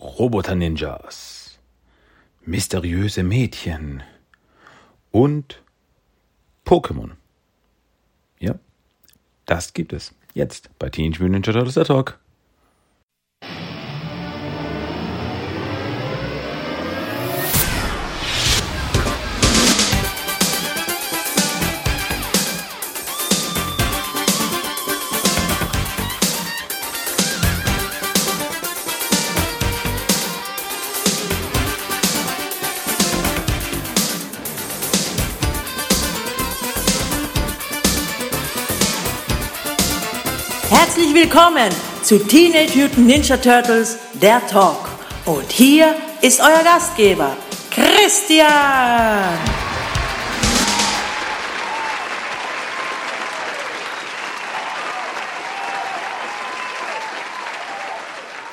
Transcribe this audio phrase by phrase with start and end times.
[0.00, 1.58] Roboter-Ninjas,
[2.46, 4.02] mysteriöse Mädchen
[5.10, 5.62] und
[6.64, 7.10] Pokémon.
[8.38, 8.58] Ja,
[9.46, 12.19] das gibt es jetzt bei Teenage Mutant Ninja Turtles Talk.
[41.22, 41.70] Willkommen
[42.02, 44.88] zu Teenage Mutant Ninja Turtles, der Talk.
[45.26, 47.36] Und hier ist euer Gastgeber,
[47.70, 48.48] Christian.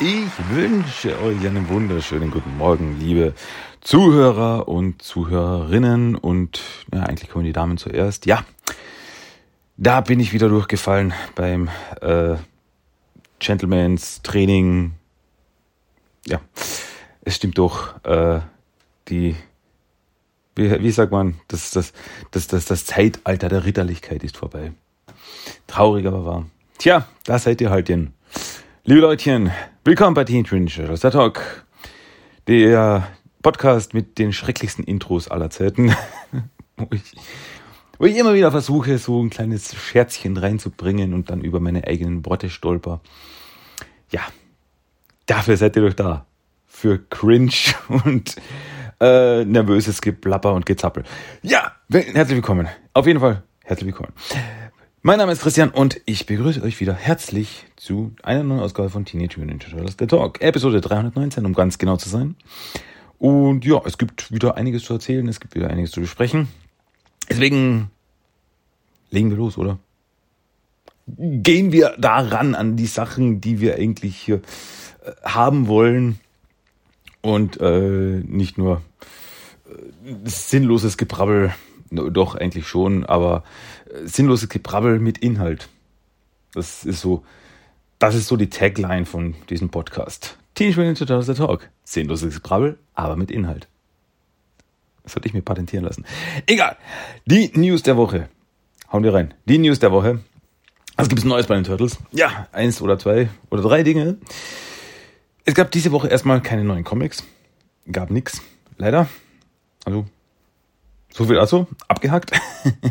[0.02, 3.34] Ich wünsche euch einen wunderschönen guten Morgen, liebe
[3.79, 6.60] Zuhörer und Zuhörerinnen und
[6.93, 8.26] ja, eigentlich kommen die Damen zuerst.
[8.26, 8.43] Ja,
[9.77, 11.70] da bin ich wieder durchgefallen beim
[12.01, 12.35] äh,
[13.40, 14.93] Gentleman's Training.
[16.26, 16.41] Ja,
[17.21, 18.04] es stimmt doch.
[18.04, 18.41] Äh,
[19.07, 19.35] die,
[20.55, 21.94] wie, wie sagt man, das, das,
[22.32, 24.74] das, das, das Zeitalter der Ritterlichkeit ist vorbei.
[25.68, 26.46] Traurig, aber wahr.
[26.77, 28.13] Tja, da seid ihr halt denn.
[28.84, 29.51] Liebe Leutchen,
[29.84, 31.66] willkommen bei Teen der Talk.
[32.48, 33.07] Der
[33.41, 35.94] Podcast mit den schrecklichsten Intros aller Zeiten.
[37.99, 42.26] wo, ich, immer wieder versuche, so ein kleines Scherzchen reinzubringen und dann über meine eigenen
[42.26, 43.01] Worte stolper.
[44.12, 44.21] Ja,
[45.26, 46.26] dafür seid ihr doch da.
[46.67, 47.51] Für Cringe
[48.05, 48.35] und
[48.99, 51.04] äh, nervöses Geplapper und Gezappel.
[51.41, 52.67] Ja, herzlich willkommen.
[52.93, 54.13] Auf jeden Fall herzlich willkommen.
[55.01, 59.05] Mein Name ist Christian und ich begrüße euch wieder herzlich zu einer neuen Ausgabe von
[59.05, 62.35] Teenage Mutant Ninja Turtles The Talk, Episode 319, um ganz genau zu sein.
[63.17, 66.47] Und ja, es gibt wieder einiges zu erzählen, es gibt wieder einiges zu besprechen.
[67.29, 67.91] Deswegen
[69.09, 69.79] legen wir los, oder?
[71.07, 74.41] Gehen wir daran an die Sachen, die wir eigentlich hier
[75.03, 76.19] äh, haben wollen
[77.21, 78.81] und äh, nicht nur
[79.69, 81.53] äh, sinnloses Gebrabbel
[81.89, 83.43] doch, eigentlich schon, aber
[83.85, 85.69] äh, sinnloses Gebrabbel mit Inhalt.
[86.53, 87.23] Das ist so,
[87.99, 90.37] das ist so die Tagline von diesem Podcast.
[90.55, 91.69] Teenage Mutant Ninja Turtles Talk.
[91.83, 93.67] Sinnloses Gebrabbel, aber mit Inhalt.
[95.07, 96.03] Das sollte ich mir patentieren lassen.
[96.47, 96.75] Egal.
[97.25, 98.28] Die News der Woche.
[98.91, 99.34] Hauen wir rein.
[99.45, 100.19] Die News der Woche.
[100.97, 101.97] Was gibt es Neues bei den Turtles?
[102.12, 104.17] Ja, eins oder zwei oder drei Dinge.
[105.46, 107.23] Es gab diese Woche erstmal keine neuen Comics.
[107.90, 108.41] Gab nix.
[108.78, 109.07] Leider.
[109.85, 110.06] Also
[111.13, 112.31] so viel also, abgehackt.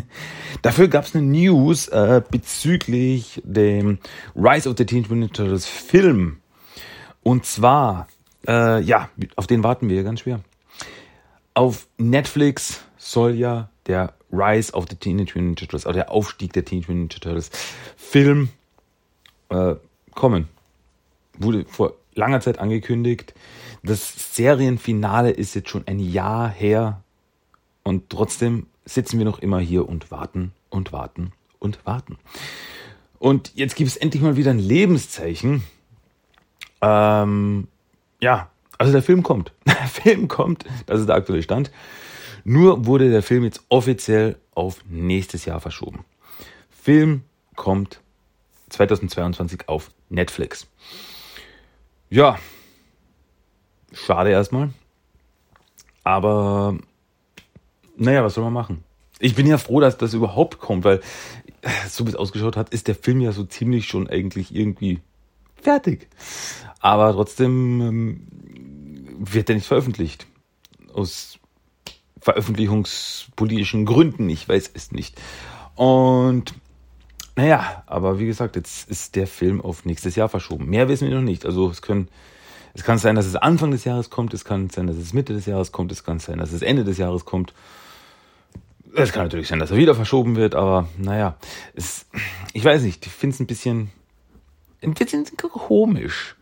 [0.63, 3.99] Dafür gab es eine News äh, bezüglich dem
[4.35, 6.37] Rise of the Teenage Mutant Turtles Film.
[7.21, 8.07] Und zwar,
[8.47, 10.39] äh, ja, auf den warten wir ganz schwer.
[11.57, 16.53] Auf Netflix soll ja der Rise of the Teenage Mutant Ninja Turtles, also der Aufstieg
[16.53, 17.49] der Teenage Mutant Ninja Turtles
[17.97, 18.49] Film
[19.49, 19.73] äh,
[20.13, 20.49] kommen.
[21.35, 23.33] Wurde vor langer Zeit angekündigt.
[23.81, 27.01] Das Serienfinale ist jetzt schon ein Jahr her,
[27.81, 32.19] und trotzdem sitzen wir noch immer hier und warten und warten und warten.
[33.17, 35.63] Und jetzt gibt es endlich mal wieder ein Lebenszeichen.
[36.81, 37.67] Ähm,
[38.19, 39.51] ja, also der Film kommt.
[39.65, 41.71] Der Film kommt, das ist der aktuelle Stand.
[42.43, 46.05] Nur wurde der Film jetzt offiziell auf nächstes Jahr verschoben.
[46.69, 47.23] Film
[47.55, 47.99] kommt
[48.69, 50.67] 2022 auf Netflix.
[52.09, 52.39] Ja,
[53.91, 54.69] schade erstmal.
[56.03, 56.77] Aber
[57.97, 58.83] naja, was soll man machen?
[59.19, 61.01] Ich bin ja froh, dass das überhaupt kommt, weil
[61.89, 65.01] so wie es ausgeschaut hat, ist der Film ja so ziemlich schon eigentlich irgendwie
[65.61, 66.07] fertig.
[66.79, 68.27] Aber trotzdem ähm,
[69.17, 70.27] wird er nicht veröffentlicht.
[70.93, 71.39] Aus
[72.21, 75.19] veröffentlichungspolitischen Gründen, ich weiß es nicht.
[75.75, 76.53] Und
[77.35, 80.65] naja, aber wie gesagt, jetzt ist der Film auf nächstes Jahr verschoben.
[80.65, 81.45] Mehr wissen wir noch nicht.
[81.45, 82.09] Also es können,
[82.73, 85.33] es kann sein, dass es Anfang des Jahres kommt, es kann sein, dass es Mitte
[85.33, 87.53] des Jahres kommt, es kann sein, dass es Ende des Jahres kommt.
[88.95, 91.37] Es kann natürlich sein, dass er wieder verschoben wird, aber naja,
[91.75, 92.07] es,
[92.53, 93.91] ich weiß nicht, ich finde es ein bisschen,
[94.81, 96.36] ein bisschen komisch.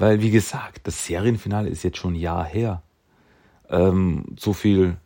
[0.00, 2.84] Weil, wie gesagt, das Serienfinale ist jetzt schon ein Jahr her.
[3.68, 4.96] Ähm, so viel,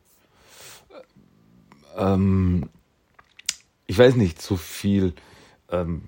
[1.96, 2.68] ähm,
[3.86, 5.14] ich weiß nicht, so viel
[5.70, 6.02] ähm,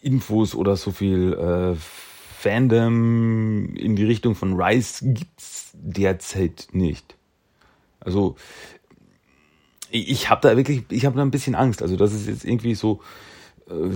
[0.00, 1.76] Infos oder so viel äh,
[2.40, 7.16] Fandom in die Richtung von Rise gibt's derzeit nicht.
[8.00, 8.34] Also
[9.92, 11.82] ich habe da wirklich, ich habe da ein bisschen Angst.
[11.82, 13.00] Also das ist jetzt irgendwie so,
[13.70, 13.90] äh,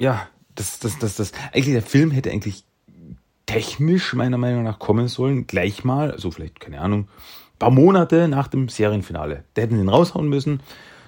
[0.00, 2.64] ja, das, das, das, das, eigentlich der Film hätte eigentlich
[3.52, 7.08] technisch meiner Meinung nach kommen sollen, gleich mal, also vielleicht, keine Ahnung,
[7.58, 9.44] paar Monate nach dem Serienfinale.
[9.54, 10.60] Da hätten sie ihn raushauen müssen,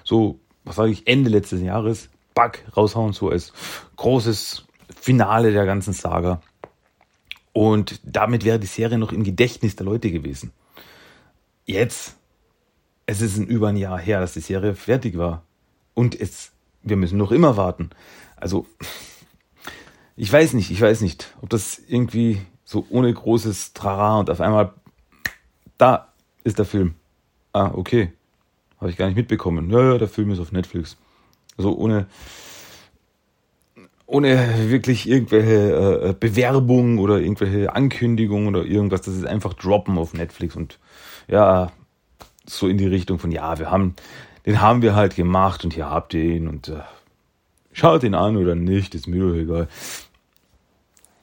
[0.03, 3.51] so, was sage ich, Ende letztes Jahres, Bug raushauen, so als
[3.95, 4.65] großes
[4.95, 6.41] Finale der ganzen Saga.
[7.51, 10.51] Und damit wäre die Serie noch im Gedächtnis der Leute gewesen.
[11.65, 12.15] Jetzt,
[13.05, 15.43] es ist über ein Jahr her, dass die Serie fertig war.
[15.93, 16.51] Und es,
[16.83, 17.89] wir müssen noch immer warten.
[18.35, 18.65] Also,
[20.15, 24.41] ich weiß nicht, ich weiß nicht, ob das irgendwie so ohne großes Trara und auf
[24.41, 24.73] einmal,
[25.77, 26.07] da
[26.43, 26.95] ist der Film.
[27.53, 28.11] Ah, okay.
[28.79, 29.69] Habe ich gar nicht mitbekommen.
[29.69, 30.97] Ja, ja, der Film ist auf Netflix.
[31.57, 32.07] Also ohne,
[34.05, 39.01] ohne wirklich irgendwelche äh, Bewerbungen oder irgendwelche Ankündigungen oder irgendwas.
[39.01, 40.79] Das ist einfach droppen auf Netflix und
[41.27, 41.71] ja,
[42.45, 43.95] so in die Richtung von, ja, wir haben,
[44.45, 46.81] den haben wir halt gemacht und hier habt ihr ihn und äh,
[47.71, 49.67] schaut ihn an oder nicht, ist mir doch egal.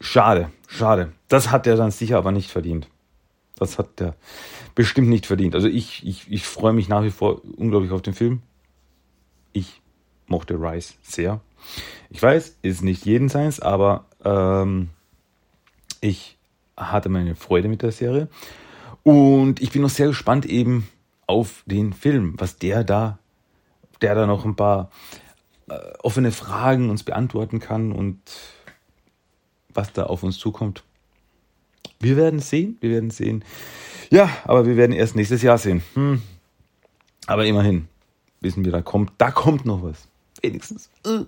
[0.03, 1.13] Schade, schade.
[1.29, 2.89] Das hat er dann sicher aber nicht verdient.
[3.57, 4.17] Das hat er
[4.75, 5.55] bestimmt nicht verdient.
[5.55, 8.43] Also ich, ich, ich freue mich nach wie vor unglaublich auf den Film.
[9.53, 9.81] Ich
[10.27, 11.41] mochte Rice sehr.
[12.11, 14.91] Ich weiß, ist nicht jeden seins, aber ähm,
[16.01, 16.37] ich
[16.77, 18.29] hatte meine Freude mit der Serie.
[19.05, 20.89] Und ich bin noch sehr gespannt eben
[21.29, 23.21] auf den Film, was der da,
[24.01, 24.91] der da noch ein paar
[25.69, 28.19] äh, offene Fragen uns beantworten kann und
[29.75, 30.83] was da auf uns zukommt.
[32.01, 33.45] Wir werden sehen, wir werden sehen.
[34.11, 35.83] Ja, aber wir werden erst nächstes Jahr sehen.
[35.95, 36.23] Hm.
[37.27, 37.89] Aber immerhin
[38.41, 40.09] wissen wir, da kommt, da kommt noch was.
[40.43, 40.91] Wenigstens.
[41.05, 41.25] Na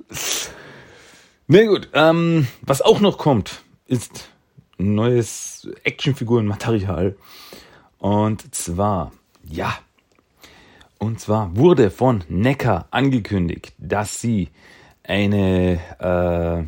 [1.46, 4.30] nee, gut, ähm, was auch noch kommt, ist
[4.78, 7.16] neues Actionfigurenmaterial.
[7.98, 9.12] Und zwar,
[9.44, 9.78] ja,
[10.98, 14.48] und zwar wurde von Necker angekündigt, dass sie
[15.02, 16.64] eine, äh,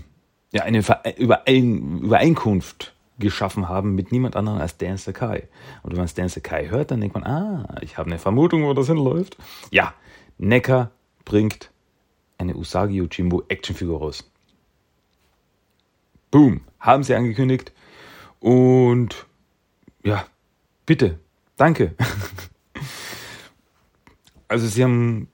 [0.53, 0.83] ja, eine
[1.17, 5.49] Überein Übereinkunft geschaffen haben mit niemand anderem als Dan Sakai.
[5.83, 8.75] Und wenn man Dan Sakai hört, dann denkt man, ah, ich habe eine Vermutung, wo
[8.75, 9.37] das hinläuft.
[9.71, 9.95] Ja,
[10.39, 10.91] Necker
[11.25, 11.71] bringt
[12.39, 14.31] eine Usagi Yojimbo Actionfigur raus.
[16.31, 17.73] Boom, haben sie angekündigt.
[18.41, 19.27] Und
[20.05, 20.27] ja,
[20.85, 21.19] bitte,
[21.57, 21.95] danke.
[24.49, 25.29] also sie haben,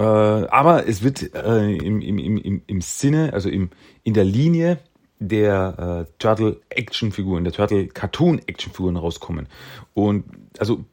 [0.00, 3.68] äh, aber es wird äh, im, im, im, im Sinne, also im,
[4.02, 4.78] in der Linie
[5.18, 9.46] der äh, Turtle-Action-Figuren, der Turtle-Cartoon-Action-Figuren rauskommen.
[9.92, 10.24] Und
[10.58, 10.86] also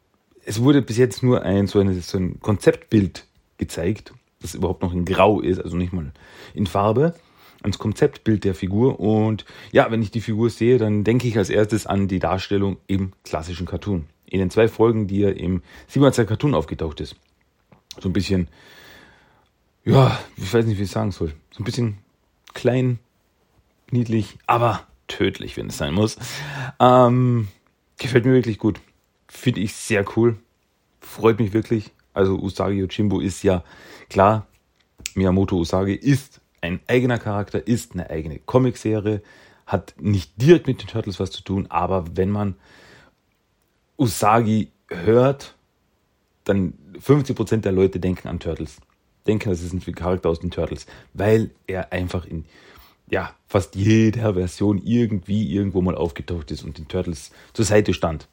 [0.44, 3.26] es wurde bis jetzt nur ein so, eine, so ein Konzeptbild
[3.58, 6.12] gezeigt, das überhaupt noch in Grau ist, also nicht mal
[6.54, 7.16] in Farbe.
[7.62, 9.00] Ans Konzeptbild der Figur.
[9.00, 12.76] Und ja, wenn ich die Figur sehe, dann denke ich als erstes an die Darstellung
[12.88, 14.06] im klassischen Cartoon.
[14.26, 17.16] In den zwei Folgen, die er im 7er Cartoon aufgetaucht ist.
[18.00, 18.50] So ein bisschen,
[19.88, 21.34] ja, ich weiß nicht, wie ich sagen soll.
[21.52, 21.98] So ein bisschen
[22.54, 23.00] klein,
[23.92, 26.18] niedlich, aber tödlich, wenn es sein muss.
[26.80, 27.48] Ähm,
[27.98, 28.82] gefällt mir wirklich gut.
[29.28, 30.38] Finde ich sehr cool.
[31.00, 31.92] Freut mich wirklich.
[32.14, 33.64] Also Usagi Yojimbo ist ja
[34.10, 34.48] klar,
[35.14, 39.22] Miyamoto Usagi ist ein eigener Charakter, ist eine eigene Comicserie,
[39.66, 42.56] hat nicht direkt mit den Turtles was zu tun, aber wenn man
[43.98, 45.56] Usagi hört,
[46.44, 48.78] dann 50% der Leute denken an Turtles.
[49.28, 52.46] Denken, das ist ein Charakter aus den Turtles, weil er einfach in
[53.10, 58.28] ja, fast jeder Version irgendwie irgendwo mal aufgetaucht ist und den Turtles zur Seite stand.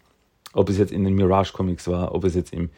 [0.53, 2.71] Ob es jetzt in den Mirage Comics war, ob es jetzt im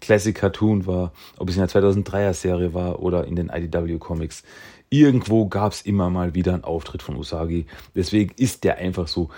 [0.00, 4.42] Classic Cartoon war, ob es in der 2003er Serie war oder in den IDW Comics.
[4.88, 7.66] Irgendwo gab es immer mal wieder einen Auftritt von Usagi.
[7.94, 9.30] Deswegen ist der einfach so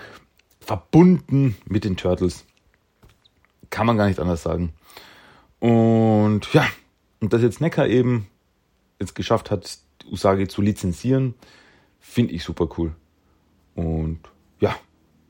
[0.59, 2.45] verbunden mit den Turtles.
[3.69, 4.73] Kann man gar nicht anders sagen.
[5.59, 6.65] Und ja,
[7.23, 8.27] und dass jetzt Necker eben
[8.99, 9.79] jetzt geschafft hat,
[10.11, 11.33] Usagi zu lizenzieren,
[12.03, 12.93] Finde ich super cool.
[13.75, 14.19] Und
[14.59, 14.75] ja,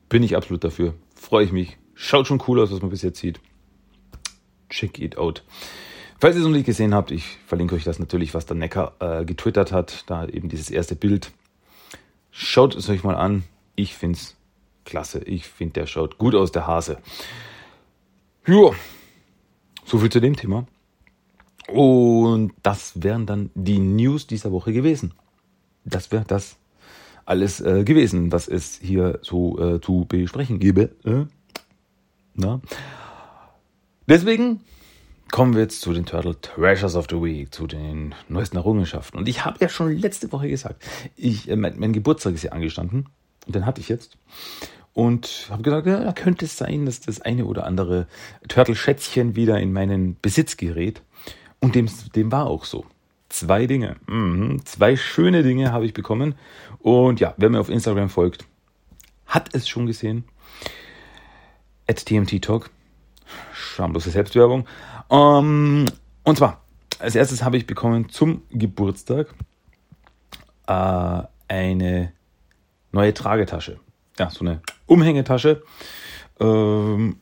[0.08, 0.92] bin ich absolut dafür.
[1.14, 1.78] Freue ich mich.
[1.94, 3.40] Schaut schon cool aus, was man bis jetzt sieht.
[4.68, 5.44] Check it out.
[6.18, 8.92] Falls ihr es noch nicht gesehen habt, ich verlinke euch das natürlich, was der Necker
[8.98, 10.04] äh, getwittert hat.
[10.08, 11.30] Da eben dieses erste Bild.
[12.32, 13.44] Schaut es euch mal an.
[13.76, 14.36] Ich finde es
[14.84, 15.22] klasse.
[15.24, 16.98] Ich finde, der schaut gut aus, der Hase.
[18.46, 18.72] Ja,
[19.84, 20.66] so viel zu dem Thema.
[21.68, 25.14] Und das wären dann die News dieser Woche gewesen.
[25.84, 26.56] Das wäre das
[27.24, 30.90] alles äh, gewesen, was es hier so äh, zu besprechen gäbe.
[31.04, 31.24] Äh?
[32.34, 32.60] Na?
[34.06, 34.60] Deswegen
[35.30, 39.18] kommen wir jetzt zu den Turtle Treasures of the Week, zu den neuesten Errungenschaften.
[39.18, 40.82] Und ich habe ja schon letzte Woche gesagt,
[41.16, 43.08] ich, äh, mein, mein, Geburtstag ist ja angestanden
[43.46, 44.18] und den hatte ich jetzt.
[44.92, 48.06] Und habe gesagt, ja, könnte es sein, dass das eine oder andere
[48.46, 51.02] Turtle-Schätzchen wieder in meinen Besitz gerät.
[51.64, 52.84] Und dem, dem war auch so.
[53.30, 53.96] Zwei Dinge.
[54.06, 54.60] Mhm.
[54.66, 56.34] Zwei schöne Dinge habe ich bekommen.
[56.80, 58.44] Und ja, wer mir auf Instagram folgt,
[59.24, 60.24] hat es schon gesehen.
[61.88, 62.68] At TMT Talk.
[63.54, 64.66] Schamlose Selbstwerbung.
[65.08, 65.84] Um, ähm,
[66.24, 66.62] und zwar,
[66.98, 69.34] als erstes habe ich bekommen zum Geburtstag
[70.66, 72.12] äh, eine
[72.92, 73.80] neue Tragetasche.
[74.18, 75.62] Ja, so eine Umhängetasche.
[76.40, 77.16] Ähm,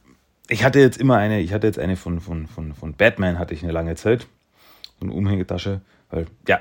[0.52, 3.54] ich hatte jetzt immer eine, ich hatte jetzt eine von, von, von, von Batman, hatte
[3.54, 4.26] ich eine lange Zeit.
[5.00, 5.80] So eine Umhängetasche.
[6.10, 6.60] Weil, ja,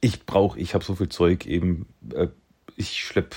[0.00, 1.86] ich brauche, ich habe so viel Zeug eben.
[2.14, 2.28] Äh,
[2.76, 3.34] ich schlepp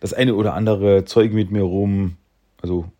[0.00, 2.16] das eine oder andere Zeug mit mir rum.
[2.60, 2.90] Also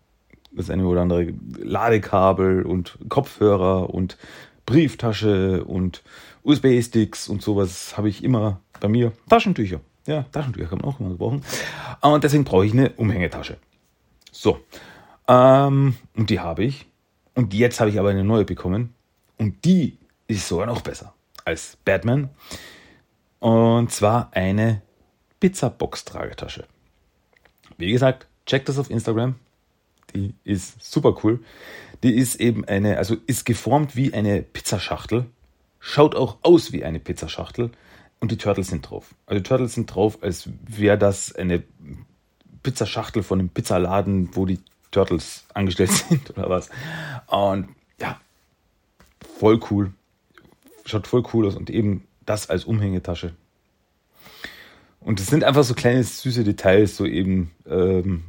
[0.52, 4.16] das eine oder andere Ladekabel und Kopfhörer und
[4.66, 6.02] Brieftasche und
[6.44, 9.12] USB-Sticks und sowas habe ich immer bei mir.
[9.28, 9.80] Taschentücher.
[10.06, 11.42] Ja, Taschentücher kann man auch immer gebrauchen.
[12.00, 13.56] Und deswegen brauche ich eine Umhängetasche.
[14.30, 14.60] So.
[15.28, 16.86] Ähm, und die habe ich.
[17.34, 18.94] Und jetzt habe ich aber eine neue bekommen.
[19.38, 21.14] Und die ist sogar noch besser
[21.44, 22.30] als Batman.
[23.38, 24.82] Und zwar eine
[25.40, 26.66] Pizzabox-Tragetasche.
[27.76, 29.36] Wie gesagt, checkt das auf Instagram.
[30.14, 31.40] Die ist super cool.
[32.02, 35.26] Die ist eben eine, also ist geformt wie eine Pizzaschachtel.
[35.78, 37.70] Schaut auch aus wie eine Pizzaschachtel.
[38.18, 39.14] Und die Turtles sind drauf.
[39.26, 41.62] Also die Turtles sind drauf, als wäre das eine
[42.62, 44.58] Pizzaschachtel von einem Pizzaladen, wo die
[44.96, 46.70] Turtles angestellt sind oder was.
[47.26, 47.68] Und
[48.00, 48.18] ja,
[49.38, 49.92] voll cool.
[50.86, 53.34] Schaut voll cool aus und eben das als Umhängetasche.
[55.00, 58.24] Und es sind einfach so kleine süße Details, so eben ähm,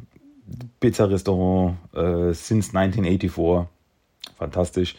[0.79, 3.67] Pizza-Restaurant äh, since 1984.
[4.37, 4.95] Fantastisch.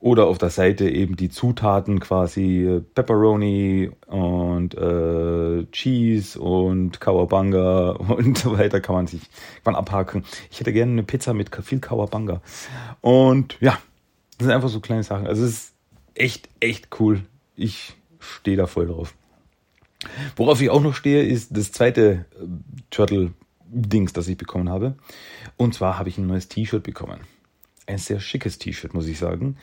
[0.00, 7.90] Oder auf der Seite eben die Zutaten quasi äh, Pepperoni und äh, Cheese und Kawabanga
[8.08, 9.22] und so weiter kann man sich
[9.64, 10.24] kann abhaken.
[10.50, 12.40] Ich hätte gerne eine Pizza mit viel Kawabanga.
[13.00, 13.78] Und ja,
[14.38, 15.26] das sind einfach so kleine Sachen.
[15.26, 15.74] Also es ist
[16.14, 17.22] echt, echt cool.
[17.56, 19.14] Ich stehe da voll drauf.
[20.36, 22.46] Worauf ich auch noch stehe, ist das zweite äh,
[22.90, 24.94] Turtle-Dings, das ich bekommen habe.
[25.56, 27.18] Und zwar habe ich ein neues T-Shirt bekommen
[27.88, 29.56] ein sehr schickes T-Shirt, muss ich sagen.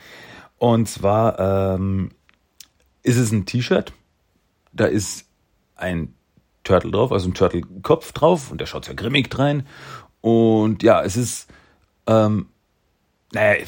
[0.58, 1.38] Und zwar
[1.76, 2.10] ähm,
[3.02, 3.92] ist es ein T-Shirt,
[4.72, 5.26] da ist
[5.76, 6.14] ein
[6.64, 9.66] Turtle drauf, also ein Turtle-Kopf drauf und der schaut sehr grimmig rein.
[10.20, 11.48] Und ja, es ist,
[12.06, 12.48] ähm,
[13.32, 13.62] naja,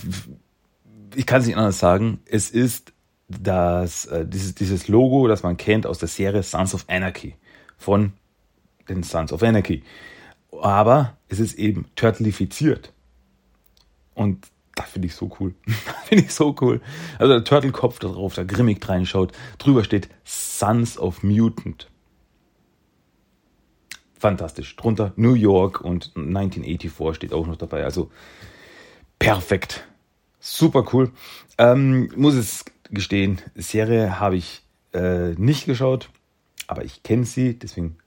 [1.15, 2.93] ich kann es nicht anders sagen, es ist
[3.29, 7.37] das, äh, dieses, dieses Logo, das man kennt aus der Serie Sons of Anarchy
[7.77, 8.13] von
[8.89, 9.85] den Sons of Anarchy.
[10.61, 12.93] Aber es ist eben turtleifiziert.
[14.19, 15.55] Und das finde ich so cool.
[16.07, 16.81] finde ich so cool.
[17.19, 19.33] Also der Turtle-Kopf da drauf, da grimmig reinschaut.
[19.59, 21.89] Drüber steht Sons of Mutant.
[24.19, 24.75] Fantastisch.
[24.75, 27.85] Drunter New York und 1984 steht auch noch dabei.
[27.85, 28.11] Also
[29.21, 29.87] perfekt.
[30.41, 31.13] Super cool.
[31.57, 34.63] Ähm, muss es gestehen, Serie habe ich
[34.95, 36.11] äh, nicht geschaut,
[36.67, 37.99] aber ich kenne sie, deswegen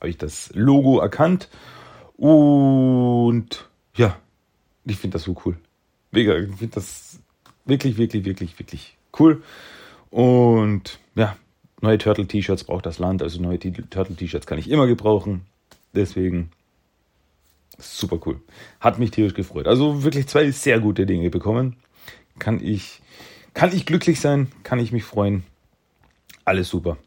[0.00, 1.48] habe ich das Logo erkannt.
[2.16, 4.16] Und ja,
[4.84, 5.56] ich finde das so cool.
[6.10, 7.18] Mega, ich finde das
[7.64, 9.42] wirklich, wirklich, wirklich, wirklich cool.
[10.10, 11.36] Und ja,
[11.80, 15.42] neue Turtle-T-Shirts braucht das Land, also neue Turtle-T-Shirts kann ich immer gebrauchen.
[15.94, 16.50] Deswegen
[17.78, 18.40] super cool.
[18.80, 19.66] Hat mich tierisch gefreut.
[19.66, 21.76] Also wirklich zwei sehr gute Dinge bekommen.
[22.38, 23.00] Kann ich,
[23.54, 25.44] kann ich glücklich sein, kann ich mich freuen.
[26.44, 26.98] Alles super.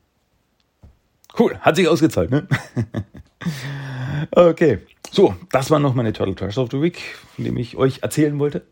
[1.37, 2.47] Cool, hat sich ausgezahlt, ne?
[4.31, 4.79] okay.
[5.11, 7.01] So, das war noch meine Turtle Trash of the Week,
[7.35, 8.65] von dem ich euch erzählen wollte.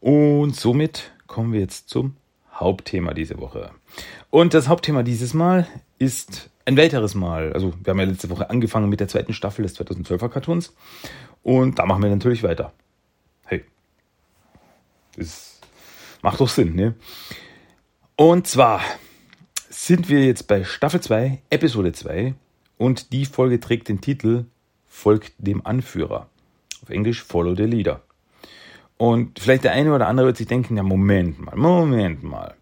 [0.00, 2.16] Und somit kommen wir jetzt zum
[2.54, 3.70] Hauptthema diese Woche.
[4.30, 5.66] Und das Hauptthema dieses Mal
[5.98, 7.52] ist ein weiteres Mal.
[7.52, 10.74] Also, wir haben ja letzte Woche angefangen mit der zweiten Staffel des 2012er Cartoons.
[11.42, 12.72] Und da machen wir natürlich weiter.
[13.46, 13.64] Hey.
[15.16, 15.60] Das
[16.22, 16.94] macht doch Sinn, ne?
[18.16, 18.80] Und zwar
[19.68, 22.34] sind wir jetzt bei Staffel 2, Episode 2.
[22.76, 24.46] Und die Folge trägt den Titel
[24.98, 26.28] folgt dem Anführer.
[26.82, 28.02] Auf Englisch Follow the Leader.
[28.96, 32.56] Und vielleicht der eine oder andere wird sich denken, ja, Moment mal, Moment mal.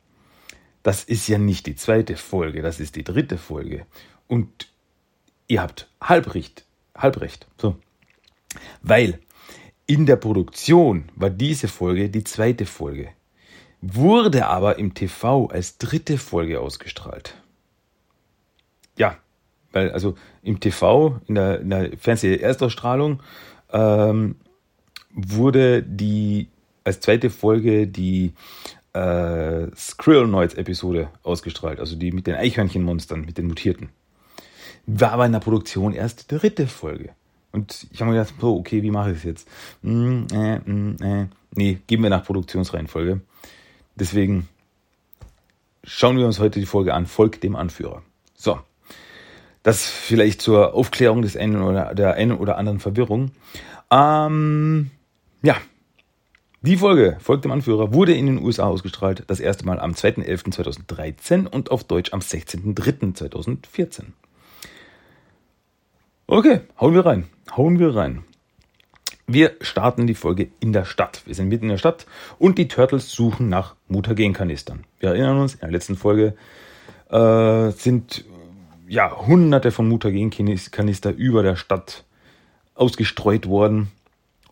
[0.83, 3.87] Das ist ja nicht die zweite Folge, das ist die dritte Folge.
[4.29, 4.69] Und
[5.49, 7.47] ihr habt halbrecht, halbrecht.
[7.57, 7.77] So.
[8.83, 9.19] Weil
[9.87, 13.09] in der Produktion war diese Folge die zweite Folge,
[13.81, 17.35] wurde aber im TV als dritte Folge ausgestrahlt.
[19.73, 23.21] Weil also im TV, in der, in der Fernseh-Erstausstrahlung,
[23.73, 24.37] ähm,
[25.13, 26.49] wurde die
[26.85, 28.33] als zweite Folge die
[28.93, 33.91] äh, Skrill-Noids-Episode ausgestrahlt, also die mit den Eichhörnchenmonstern, mit den Mutierten.
[34.87, 37.11] War aber in der Produktion erst die dritte Folge.
[37.53, 39.49] Und ich habe mir gedacht, so, okay, wie mache ich es jetzt?
[39.83, 41.27] Hm, äh, hm, äh.
[41.55, 43.21] Nee, geben wir nach Produktionsreihenfolge.
[43.95, 44.49] Deswegen
[45.83, 48.03] schauen wir uns heute die Folge an, folgt dem Anführer.
[48.35, 48.61] So,
[49.67, 53.33] Das vielleicht zur Aufklärung des einen oder der einen oder anderen Verwirrung.
[53.91, 54.93] Ähm,
[55.43, 55.57] ja,
[56.61, 61.49] die Folge, folgt dem Anführer, wurde in den USA ausgestrahlt, das erste Mal am 2.11.2013
[61.49, 64.05] und auf Deutsch am 16.03.2014.
[66.29, 67.25] Okay, hauen wir rein,
[67.57, 68.23] hauen wir rein.
[69.27, 71.23] Wir starten die Folge in der Stadt.
[71.27, 72.07] Wir sind mitten in der Stadt
[72.39, 74.85] und die Turtles suchen nach Mutagenkanistern.
[75.01, 76.37] Wir erinnern uns, in der letzten Folge
[77.11, 78.25] äh, sind
[78.89, 82.05] ja hunderte von Mutagenkanister über der Stadt
[82.75, 83.89] ausgestreut worden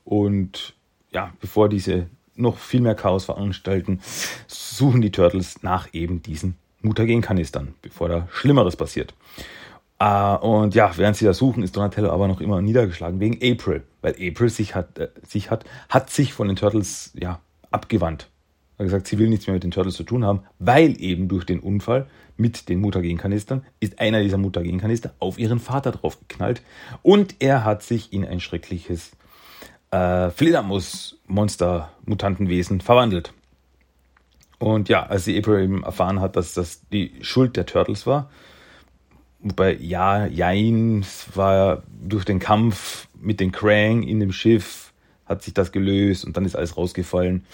[0.05, 0.75] und
[1.11, 4.01] ja, bevor diese noch viel mehr Chaos veranstalten,
[4.47, 9.15] suchen die Turtles nach eben diesen Mutagen-Kanistern, bevor da Schlimmeres passiert.
[10.03, 13.85] Uh, und ja, während sie da suchen, ist Donatello aber noch immer niedergeschlagen wegen April,
[14.03, 18.29] weil April sich hat, äh, sich hat, hat sich von den Turtles ja abgewandt.
[18.77, 21.29] Er hat gesagt, sie will nichts mehr mit den Turtles zu tun haben, weil eben
[21.29, 26.63] durch den Unfall mit den Mutagen-Kanistern ist einer dieser Mutagen-Kanister auf ihren Vater draufgeknallt
[27.03, 29.13] und er hat sich in ein schreckliches
[29.91, 33.33] äh, Fledermaus-Monster, Mutantenwesen verwandelt.
[34.59, 38.31] Und ja, als sie April eben erfahren hat, dass das die Schuld der Turtles war,
[39.41, 44.93] wobei ja, jein, es war durch den Kampf mit den Krang in dem Schiff,
[45.27, 47.45] hat sich das gelöst und dann ist alles rausgefallen.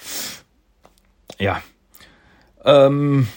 [1.38, 1.62] Ja.
[2.64, 3.28] Ähm,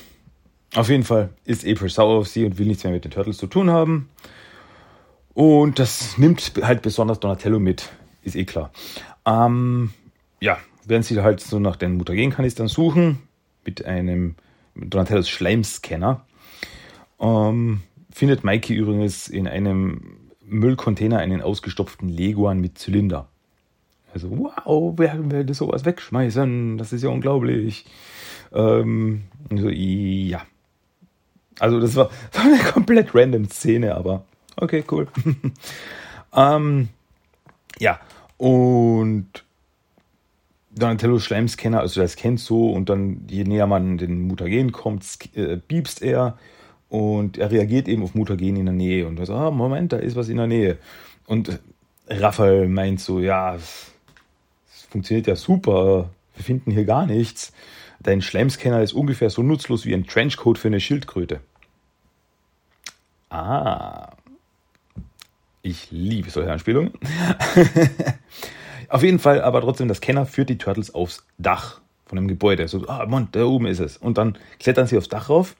[0.76, 3.38] auf jeden Fall ist April sauer auf sie und will nichts mehr mit den Turtles
[3.38, 4.10] zu tun haben.
[5.34, 7.90] Und das nimmt halt besonders Donatello mit
[8.24, 8.72] ist eh klar.
[9.26, 9.92] Ähm,
[10.40, 13.20] ja, werden sie halt so nach den Mutagenkanistern suchen
[13.66, 14.36] mit einem
[14.76, 16.26] Donatellos Schleimscanner.
[17.20, 23.30] Ähm, findet Mikey übrigens in einem Müllcontainer einen ausgestopften Leguan mit Zylinder.
[24.14, 26.78] Also, wow, wer will sowas wegschmeißen?
[26.78, 27.86] Das ist ja unglaublich.
[28.54, 30.44] Ähm, so, ja.
[31.60, 34.24] Also, das war, war eine komplett random Szene, aber
[34.58, 35.08] okay, cool.
[36.36, 36.90] ähm,
[37.80, 38.00] ja,
[38.38, 39.28] und
[40.76, 45.58] Donatello Schleimscanner, also das kennt so, und dann je näher man den Mutagen kommt, äh,
[45.58, 46.38] biebst er
[46.90, 50.16] und er reagiert eben auf Mutagen in der Nähe und so, ah, Moment, da ist
[50.16, 50.78] was in der Nähe.
[51.28, 51.60] Und
[52.08, 53.92] Raphael meint so, ja, es
[54.90, 57.54] funktioniert ja super, wir finden hier gar nichts.
[58.04, 61.40] Dein Schleimscanner ist ungefähr so nutzlos wie ein Trenchcoat für eine Schildkröte.
[63.30, 64.12] Ah,
[65.62, 66.92] ich liebe solche Anspielungen.
[68.90, 72.68] Auf jeden Fall aber trotzdem, das Kenner führt die Turtles aufs Dach von einem Gebäude.
[72.68, 73.98] So, ah, Mann, da oben ist es.
[73.98, 75.56] Und dann klettern sie aufs Dach rauf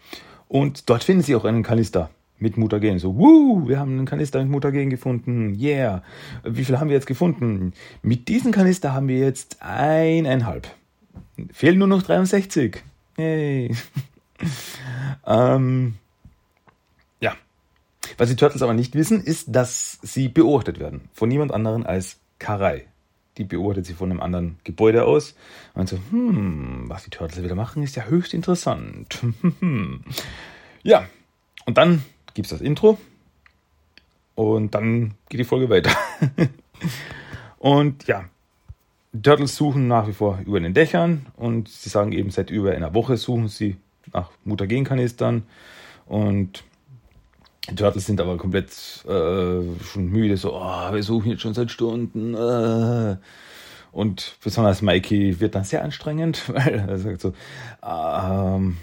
[0.50, 3.00] und dort finden sie auch einen Kanister mit Mutagen.
[3.00, 5.58] So, wuh, wir haben einen Kanister mit Mutagen gefunden.
[5.60, 6.04] Yeah.
[6.44, 7.74] Wie viel haben wir jetzt gefunden?
[8.02, 10.68] Mit diesem Kanister haben wir jetzt eineinhalb.
[11.52, 12.84] Fehlen nur noch 63.
[13.16, 13.76] Hey.
[15.26, 15.96] ähm,
[18.18, 21.10] was die Turtles aber nicht wissen, ist, dass sie beobachtet werden.
[21.14, 22.86] Von niemand anderen als Karai.
[23.38, 25.36] Die beobachtet sie von einem anderen Gebäude aus.
[25.74, 29.20] Und so, hm, was die Turtles wieder machen, ist ja höchst interessant.
[30.84, 31.08] ja,
[31.66, 33.00] und dann gibt es das Intro.
[34.36, 35.92] Und dann geht die Folge weiter.
[37.60, 38.26] und ja,
[39.22, 42.94] Turtles suchen nach wie vor über den Dächern und sie sagen eben, seit über einer
[42.94, 43.78] Woche suchen sie
[44.12, 45.44] nach Mutagenkanistern
[46.06, 46.64] und
[47.70, 48.72] die Turtles sind aber komplett
[49.06, 52.34] äh, schon müde, so, oh, wir suchen jetzt schon seit Stunden.
[52.34, 53.18] Äh.
[53.94, 57.34] Und besonders Mikey wird dann sehr anstrengend, weil er sagt so,
[57.82, 58.78] ähm,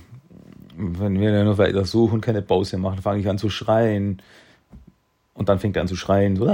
[0.77, 4.23] wenn wir noch weiter suchen, keine Pause machen, fange ich an zu schreien.
[5.41, 6.51] Und dann fängt er an zu schreien, so, äh,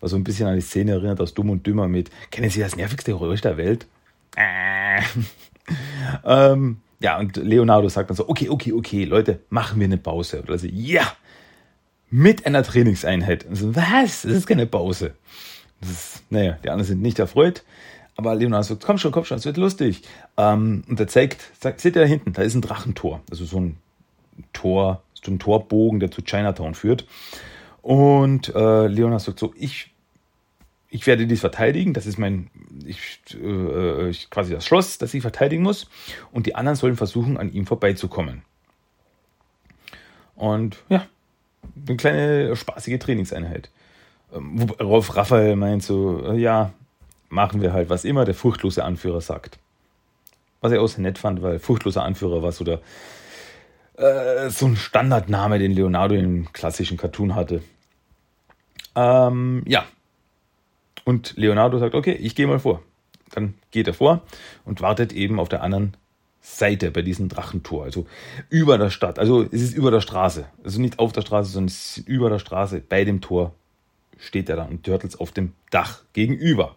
[0.00, 2.58] was so ein bisschen an die Szene erinnert aus Dumm und Dümmer mit, kennen Sie
[2.58, 3.86] das nervigste Geräusch der Welt?
[4.34, 5.02] Äh.
[6.24, 10.42] ähm, ja, und Leonardo sagt dann so, okay, okay, okay, Leute, machen wir eine Pause.
[10.42, 11.12] Oder so, ja,
[12.10, 13.46] mit einer Trainingseinheit.
[13.46, 14.22] Und so, was?
[14.22, 15.14] Das ist keine Pause.
[15.80, 17.62] Das ist, naja, die anderen sind nicht erfreut.
[18.16, 20.02] Aber Leonardo sagt, komm schon, komm schon, es wird lustig.
[20.36, 23.20] Ähm, und er zeigt, sagt, seht ihr da hinten, da ist ein Drachentor.
[23.30, 23.76] Also so ein
[24.52, 27.06] Tor, ein Torbogen, der zu Chinatown führt.
[27.82, 29.90] Und äh, Leonardo sagt so, ich
[30.88, 32.48] ich werde dies verteidigen, das ist mein,
[32.84, 35.88] ich, äh, quasi das Schloss, das ich verteidigen muss.
[36.32, 38.42] Und die anderen sollen versuchen, an ihm vorbeizukommen.
[40.34, 41.06] Und ja,
[41.86, 43.70] eine kleine spaßige Trainingseinheit.
[44.32, 46.72] Ähm, worauf Raphael meint so, äh, ja,
[47.28, 49.58] machen wir halt, was immer der furchtlose Anführer sagt.
[50.60, 52.80] Was ich auch sehr nett fand, weil furchtloser Anführer war so der,
[53.96, 57.62] äh, so ein Standardname, den Leonardo im klassischen Cartoon hatte.
[58.94, 59.84] Ähm, ja,
[61.04, 62.82] und Leonardo sagt, okay, ich gehe mal vor.
[63.30, 64.22] Dann geht er vor
[64.64, 65.96] und wartet eben auf der anderen
[66.40, 68.06] Seite bei diesem Drachentor, also
[68.50, 69.18] über der Stadt.
[69.18, 70.46] Also es ist über der Straße.
[70.64, 72.80] Also nicht auf der Straße, sondern es ist über der Straße.
[72.80, 73.54] Bei dem Tor
[74.18, 76.76] steht er da und Turtles auf dem Dach gegenüber.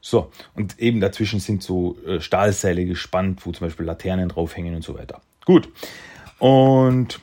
[0.00, 4.82] So, und eben dazwischen sind so äh, Stahlseile gespannt, wo zum Beispiel Laternen draufhängen und
[4.82, 5.20] so weiter.
[5.44, 5.68] Gut.
[6.42, 7.20] Und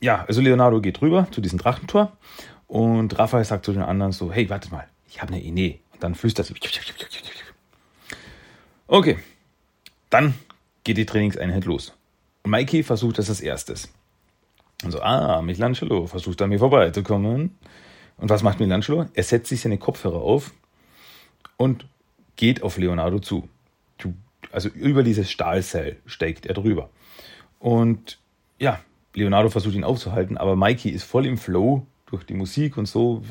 [0.00, 2.10] ja, also Leonardo geht rüber zu diesem Drachentor
[2.66, 5.78] und Raphael sagt zu den anderen so, hey, warte mal, ich habe eine Idee.
[5.92, 6.54] Und dann flüstert sie.
[8.88, 9.18] Okay,
[10.10, 10.34] dann
[10.82, 11.92] geht die Trainingseinheit los.
[12.42, 13.88] Und Mikey versucht das als erstes.
[14.82, 17.56] Und so, ah, Michelangelo versucht an mir vorbeizukommen.
[18.16, 19.06] Und was macht Michelangelo?
[19.14, 20.52] Er setzt sich seine Kopfhörer auf
[21.56, 21.86] und
[22.34, 23.48] geht auf Leonardo zu.
[24.50, 26.90] Also über dieses Stahlseil steigt er drüber.
[27.60, 28.18] Und
[28.58, 28.80] ja,
[29.14, 33.22] Leonardo versucht ihn aufzuhalten, aber Mikey ist voll im Flow durch die Musik und so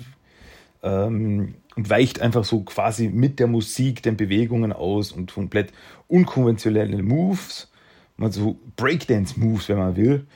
[0.84, 5.72] ähm, und weicht einfach so quasi mit der Musik den Bewegungen aus und komplett
[6.08, 7.72] unkonventionelle Moves,
[8.18, 10.28] mal so Breakdance-Moves, wenn man will,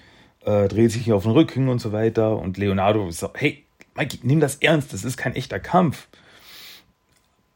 [0.46, 4.40] äh, dreht sich auf den Rücken und so weiter und Leonardo sagt, hey, Mikey, nimm
[4.40, 6.08] das ernst, das ist kein echter Kampf.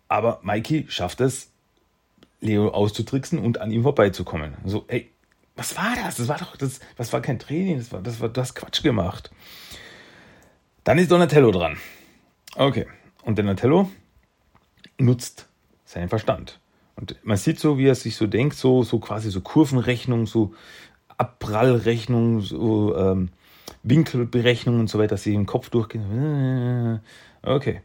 [0.08, 1.52] Aber Mikey schafft es,
[2.41, 4.56] Leo auszutricksen und an ihm vorbeizukommen.
[4.65, 5.12] So, hey,
[5.56, 6.16] was war das?
[6.16, 8.84] Das war doch, das, das war kein Training, das war, das war, du hast Quatsch
[8.84, 9.32] gemacht.
[10.84, 11.78] Dann ist Donatello dran.
[12.56, 12.88] Okay.
[13.22, 13.89] Und Donatello
[15.00, 15.48] nutzt
[15.86, 16.60] seinen Verstand.
[16.96, 20.54] Und man sieht so, wie er sich so denkt, so, so quasi so Kurvenrechnung, so
[21.18, 23.30] Abprallrechnung, so ähm,
[23.84, 27.02] Winkelberechnung und so weiter, dass sie im Kopf durchgehen.
[27.42, 27.82] Okay.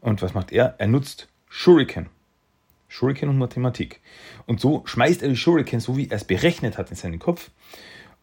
[0.00, 0.76] Und was macht er?
[0.78, 2.08] Er nutzt Shuriken.
[2.96, 4.00] Shuriken und Mathematik.
[4.46, 7.50] Und so schmeißt er die Shuriken, so wie er es berechnet hat in seinen Kopf.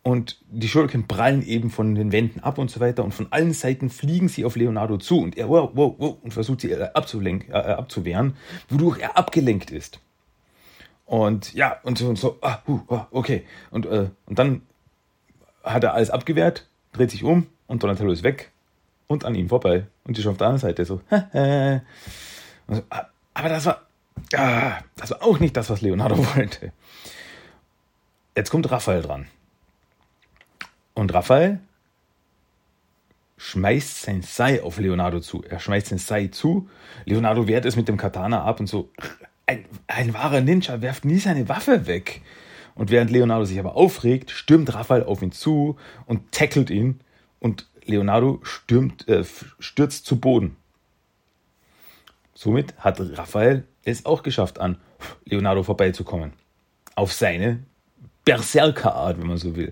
[0.02, 3.04] Und die Shuriken prallen eben von den Wänden ab und so weiter.
[3.04, 5.20] Und von allen Seiten fliegen sie auf Leonardo zu.
[5.20, 8.36] Und er wow, wow, wow, und versucht sie äh, abzulenk, äh, abzuwehren,
[8.68, 10.00] wodurch er abgelenkt ist.
[11.06, 13.46] Und ja, und so, und so ah, uh, ah, okay.
[13.70, 14.64] Und, äh, und dann
[15.64, 18.52] hat er alles abgewehrt, dreht sich um und Donatello ist weg
[19.06, 19.86] und an ihm vorbei.
[20.04, 21.00] Und die ist auf der anderen Seite so.
[21.12, 23.82] so ah, aber das war,
[24.36, 26.72] ah, das war auch nicht das, was Leonardo wollte.
[28.36, 29.28] Jetzt kommt Raphael dran.
[30.94, 31.60] Und Raphael
[33.38, 35.44] schmeißt sein Sei auf Leonardo zu.
[35.44, 36.70] Er schmeißt sein Sei zu.
[37.06, 38.90] Leonardo wehrt es mit dem Katana ab und so.
[39.46, 42.22] Ein, ein wahrer Ninja werft nie seine Waffe weg.
[42.76, 47.02] Und während Leonardo sich aber aufregt, stürmt Raphael auf ihn zu und tackelt ihn.
[47.40, 49.24] Und Leonardo stürmt, äh,
[49.60, 50.56] stürzt zu Boden.
[52.44, 54.76] Somit hat Raphael es auch geschafft, an
[55.24, 56.34] Leonardo vorbeizukommen.
[56.94, 57.60] Auf seine
[58.26, 59.72] Berserkerart, wenn man so will.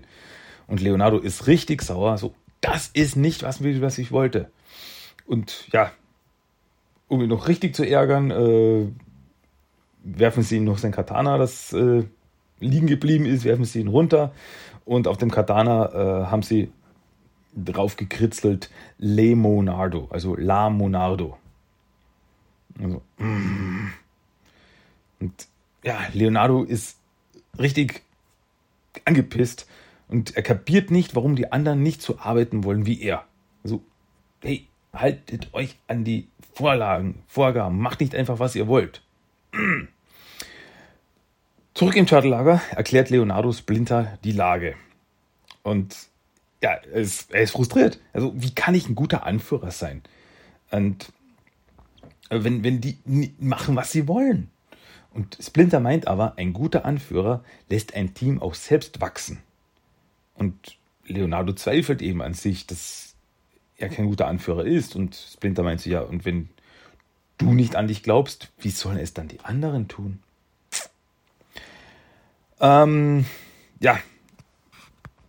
[0.68, 2.16] Und Leonardo ist richtig sauer.
[2.16, 4.50] So, das ist nicht, was, was ich wollte.
[5.26, 5.92] Und ja,
[7.08, 8.86] um ihn noch richtig zu ärgern, äh,
[10.02, 12.04] werfen sie ihm noch sein Katana, das äh,
[12.58, 14.32] liegen geblieben ist, werfen sie ihn runter.
[14.86, 16.72] Und auf dem Katana äh, haben sie
[17.54, 21.36] drauf gekritzelt Le Monardo, also La Monardo.
[22.80, 23.02] Also.
[25.20, 25.48] Und
[25.84, 26.98] ja, Leonardo ist
[27.58, 28.02] richtig
[29.04, 29.66] angepisst
[30.08, 33.24] und er kapiert nicht, warum die anderen nicht so arbeiten wollen wie er.
[33.64, 33.82] Also,
[34.42, 39.02] hey, haltet euch an die Vorlagen, Vorgaben, macht nicht einfach, was ihr wollt.
[41.74, 44.74] Zurück im Turtle-Lager erklärt Leonardo Splinter die Lage.
[45.62, 45.96] Und
[46.62, 48.00] ja, er ist, er ist frustriert.
[48.12, 50.02] Also, wie kann ich ein guter Anführer sein?
[50.70, 51.12] Und
[52.32, 52.98] wenn, wenn die
[53.38, 54.50] machen, was sie wollen.
[55.10, 59.38] Und Splinter meint aber, ein guter Anführer lässt ein Team auch selbst wachsen.
[60.34, 63.14] Und Leonardo zweifelt eben an sich, dass
[63.76, 64.96] er kein guter Anführer ist.
[64.96, 66.48] Und Splinter meint so, ja, und wenn
[67.38, 70.20] du nicht an dich glaubst, wie sollen es dann die anderen tun?
[72.60, 73.26] Ähm,
[73.80, 73.98] ja,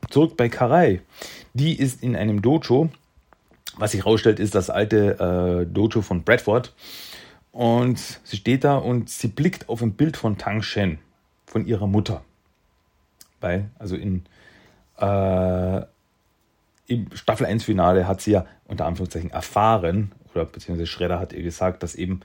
[0.09, 1.01] zurück bei Karai.
[1.53, 2.89] Die ist in einem Dojo
[3.77, 6.73] was sich herausstellt, ist das alte äh, Dojo von Bradford.
[7.51, 10.99] Und sie steht da und sie blickt auf ein Bild von Tang Shen,
[11.45, 12.23] von ihrer Mutter.
[13.41, 14.25] Weil, also in,
[14.97, 15.81] äh,
[16.87, 21.43] im Staffel 1 Finale hat sie ja unter Anführungszeichen erfahren, oder beziehungsweise Shredder hat ihr
[21.43, 22.21] gesagt, dass eben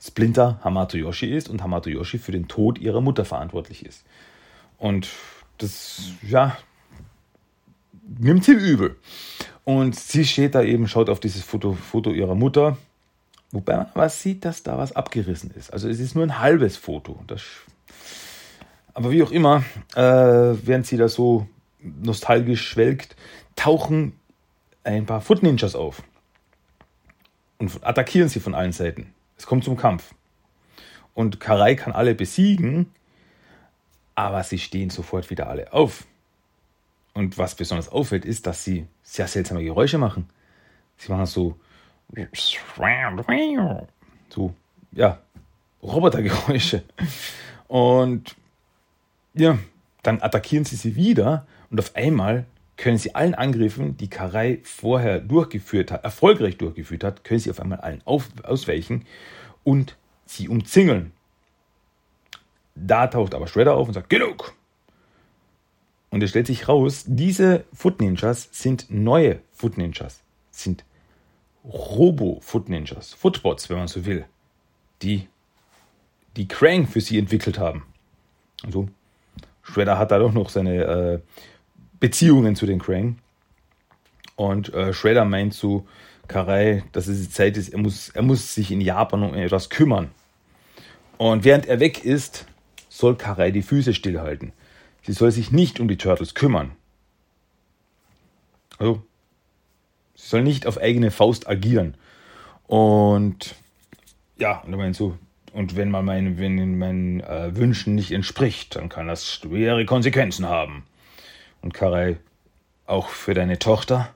[0.00, 4.04] Splinter Hamato Yoshi ist und Hamato Yoshi für den Tod ihrer Mutter verantwortlich ist.
[4.78, 5.08] Und
[5.58, 6.56] das, ja,
[8.18, 8.96] nimmt sie übel.
[9.68, 12.78] Und sie steht da eben, schaut auf dieses Foto, Foto ihrer Mutter,
[13.50, 15.70] wobei man was sieht, dass da was abgerissen ist.
[15.74, 17.20] Also es ist nur ein halbes Foto.
[17.26, 17.42] Das,
[18.94, 19.62] aber wie auch immer,
[19.94, 21.46] äh, während sie da so
[21.82, 23.14] nostalgisch schwelgt,
[23.56, 24.18] tauchen
[24.84, 26.02] ein paar Foot Ninjas auf
[27.58, 29.12] und attackieren sie von allen Seiten.
[29.36, 30.14] Es kommt zum Kampf.
[31.12, 32.90] Und Karai kann alle besiegen,
[34.14, 36.06] aber sie stehen sofort wieder alle auf.
[37.14, 40.28] Und was besonders auffällt, ist, dass sie sehr seltsame Geräusche machen.
[40.96, 41.58] Sie machen so,
[44.28, 44.54] so,
[44.92, 45.20] ja,
[45.82, 46.84] Robotergeräusche.
[47.66, 48.36] Und
[49.34, 49.58] ja,
[50.02, 55.20] dann attackieren sie sie wieder und auf einmal können sie allen Angriffen, die Karei vorher
[55.20, 59.04] durchgeführt hat, erfolgreich durchgeführt hat, können sie auf einmal allen auf, ausweichen
[59.64, 61.12] und sie umzingeln.
[62.74, 64.54] Da taucht aber Shredder auf und sagt, genug!
[66.10, 70.84] Und es stellt sich raus, diese Foot Ninjas sind neue Foot Ninjas, sind
[71.64, 74.24] Robo-Foot Ninjas, Footbots, wenn man so will,
[75.02, 75.28] die
[76.36, 77.84] die Krang für sie entwickelt haben.
[78.62, 78.88] Also
[79.62, 81.18] Shredder hat da doch noch seine äh,
[82.00, 83.18] Beziehungen zu den Krang.
[84.36, 85.86] Und äh, Shredder meint zu
[86.28, 89.68] Karai, dass es die Zeit ist, er muss, er muss sich in Japan um etwas
[89.68, 90.10] kümmern.
[91.16, 92.46] Und während er weg ist,
[92.88, 94.52] soll Karai die Füße stillhalten.
[95.08, 96.72] Sie soll sich nicht um die Turtles kümmern.
[98.76, 99.02] Also,
[100.14, 101.94] sie soll nicht auf eigene Faust agieren.
[102.66, 103.54] Und
[104.36, 105.16] ja, und meint so,
[105.54, 110.46] und wenn man meinen, wenn meinen äh, Wünschen nicht entspricht, dann kann das schwere Konsequenzen
[110.46, 110.84] haben.
[111.62, 112.20] Und Karel,
[112.84, 114.12] auch für deine Tochter?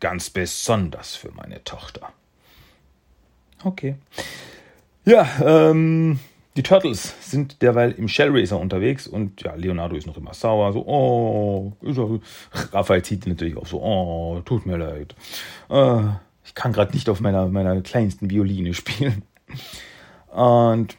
[0.00, 2.10] Ganz besonders für meine Tochter.
[3.62, 3.96] Okay.
[5.04, 6.20] Ja, ähm,
[6.56, 10.72] die Turtles sind derweil im Shell Racer unterwegs und ja, Leonardo ist noch immer sauer,
[10.72, 11.72] so, oh,
[12.72, 15.14] Raphael zieht natürlich auch so, oh, tut mir leid.
[15.70, 16.02] Äh,
[16.44, 19.22] ich kann gerade nicht auf meiner, meiner kleinsten Violine spielen.
[20.30, 20.96] Und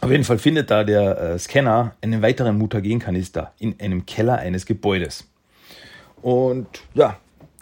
[0.00, 4.66] auf jeden Fall findet da der äh, Scanner einen weiteren Mutagenkanister in einem Keller eines
[4.66, 5.28] Gebäudes.
[6.22, 7.18] Und ja,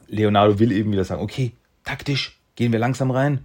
[0.08, 1.52] Leonardo will eben wieder sagen, okay,
[1.84, 3.44] taktisch, gehen wir langsam rein.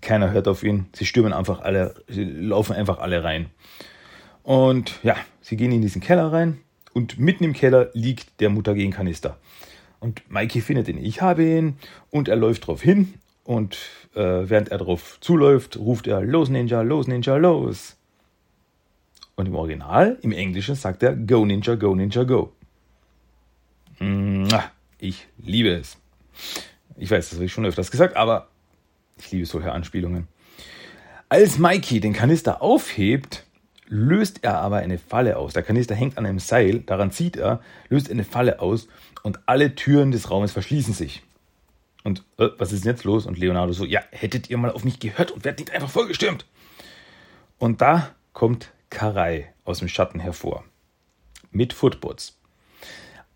[0.00, 0.86] Keiner hört auf ihn.
[0.94, 3.50] Sie stürmen einfach alle, sie laufen einfach alle rein.
[4.42, 6.58] Und ja, sie gehen in diesen Keller rein
[6.92, 9.36] und mitten im Keller liegt der Mutagenkanister.
[9.98, 11.76] Und Mikey findet ihn, ich habe ihn
[12.10, 13.76] und er läuft drauf hin und
[14.14, 17.96] äh, während er darauf zuläuft, ruft er Los Ninja, los Ninja, los.
[19.34, 22.52] Und im Original, im Englischen, sagt er Go Ninja, go Ninja, go.
[24.98, 25.98] Ich liebe es.
[26.96, 28.48] Ich weiß, das habe ich schon öfters gesagt, aber
[29.18, 30.28] ich liebe solche Anspielungen.
[31.28, 33.44] Als Mikey den Kanister aufhebt,
[33.88, 35.52] löst er aber eine Falle aus.
[35.52, 38.88] Der Kanister hängt an einem Seil, daran zieht er, löst eine Falle aus
[39.22, 41.22] und alle Türen des Raumes verschließen sich.
[42.04, 43.26] Und äh, was ist denn jetzt los?
[43.26, 46.46] Und Leonardo so, ja, hättet ihr mal auf mich gehört und werdet nicht einfach vollgestürmt.
[47.58, 50.64] Und da kommt Karai aus dem Schatten hervor.
[51.50, 52.38] Mit Footbots.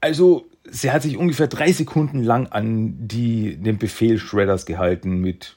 [0.01, 5.57] Also, sie hat sich ungefähr drei Sekunden lang an die, den Befehl Shredders gehalten mit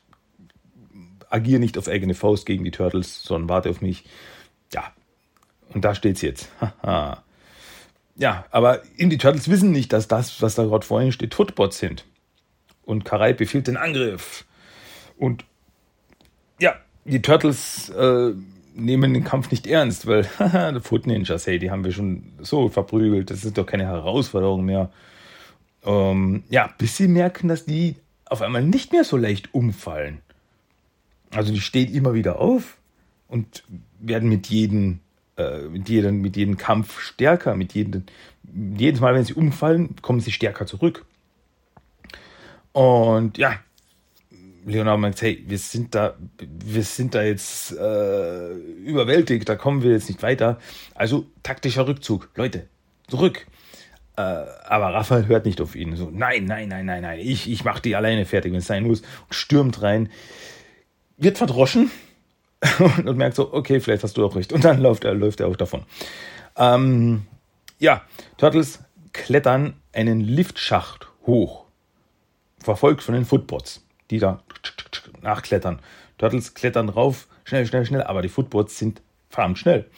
[1.33, 4.05] agier nicht auf eigene Faust gegen die Turtles, sondern warte auf mich.
[4.71, 4.93] Ja,
[5.73, 6.49] und da steht's jetzt.
[8.15, 11.79] ja, aber in die Turtles wissen nicht, dass das, was da gerade vorhin steht, Footbots
[11.79, 12.05] sind.
[12.85, 14.45] Und Karai befiehlt den Angriff.
[15.17, 15.45] Und
[16.59, 18.33] ja, die Turtles äh,
[18.75, 20.23] nehmen den Kampf nicht ernst, weil
[20.75, 24.65] die Foot Ninjas, hey, die haben wir schon so verprügelt, das ist doch keine Herausforderung
[24.65, 24.91] mehr.
[25.83, 30.22] Ähm, ja, bis sie merken, dass die auf einmal nicht mehr so leicht umfallen.
[31.35, 32.77] Also die stehen immer wieder auf
[33.27, 33.63] und
[33.99, 34.99] werden mit jedem,
[35.37, 38.03] äh, mit jedem, mit jedem Kampf stärker, mit jedem,
[38.77, 41.05] jedes Mal, wenn sie umfallen, kommen sie stärker zurück.
[42.73, 43.59] Und ja,
[44.65, 49.91] Leonardo meint, hey, wir sind da, wir sind da jetzt äh, überwältigt, da kommen wir
[49.91, 50.59] jetzt nicht weiter.
[50.95, 52.67] Also taktischer Rückzug, Leute,
[53.07, 53.45] zurück.
[54.15, 55.95] Äh, aber Raphael hört nicht auf ihn.
[55.95, 58.83] So, nein, nein, nein, nein, nein, ich, ich mach die alleine fertig, wenn es sein
[58.83, 59.01] muss.
[59.01, 60.09] Und stürmt rein,
[61.23, 61.91] wird verdroschen
[62.79, 64.53] und, merkt so, okay, vielleicht hast du auch recht.
[64.53, 65.83] Und dann läuft er, läuft er auch davon.
[66.55, 67.23] Ähm,
[67.79, 68.03] ja,
[68.37, 68.79] Turtles
[69.11, 71.65] klettern einen Liftschacht hoch
[72.59, 74.41] verfolgt von den Footbots, die da
[75.21, 75.79] nachklettern.
[76.17, 79.89] Turtles klettern drauf, schnell, schnell, schnell, aber die Footbots sind verdammt schnell.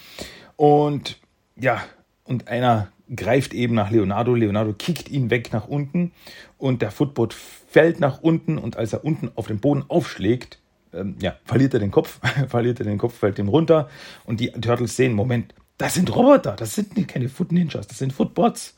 [0.55, 1.19] Und
[1.55, 1.83] ja,
[2.23, 4.33] und einer greift eben nach Leonardo.
[4.33, 6.11] Leonardo kickt ihn weg nach unten
[6.57, 10.59] und der Footbot fällt nach unten und als er unten auf den Boden aufschlägt,
[10.95, 13.89] ähm, ja, verliert er den Kopf, verliert er den Kopf, fällt ihm runter
[14.25, 18.13] und die Turtles sehen, Moment, das sind Roboter, das sind keine Foot Ninjas, das sind
[18.13, 18.75] Footbots.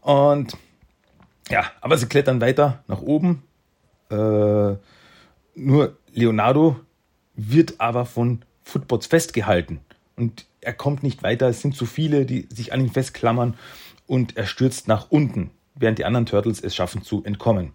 [0.00, 0.56] Und
[1.50, 3.42] ja, aber sie klettern weiter nach oben.
[4.10, 4.76] Äh,
[5.54, 6.80] nur Leonardo
[7.34, 9.80] wird aber von Footbots festgehalten.
[10.16, 11.48] Und er kommt nicht weiter.
[11.48, 13.56] Es sind zu viele, die sich an ihm festklammern.
[14.06, 17.72] Und er stürzt nach unten, während die anderen Turtles es schaffen zu entkommen.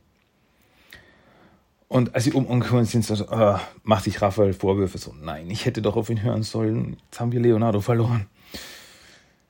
[1.88, 5.82] Und als sie umgekommen sind, so, äh, macht sich Raphael Vorwürfe so, nein, ich hätte
[5.82, 6.98] doch auf ihn hören sollen.
[7.06, 8.28] Jetzt haben wir Leonardo verloren.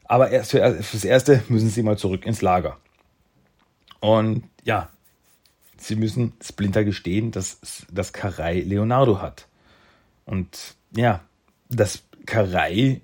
[0.04, 2.78] Aber erst für, fürs Erste müssen sie mal zurück ins Lager.
[4.00, 4.89] Und ja,
[5.78, 7.60] sie müssen Splinter gestehen, dass
[7.91, 9.48] das Karai Leonardo hat.
[10.26, 11.21] Und ja,
[11.69, 13.02] dass Karai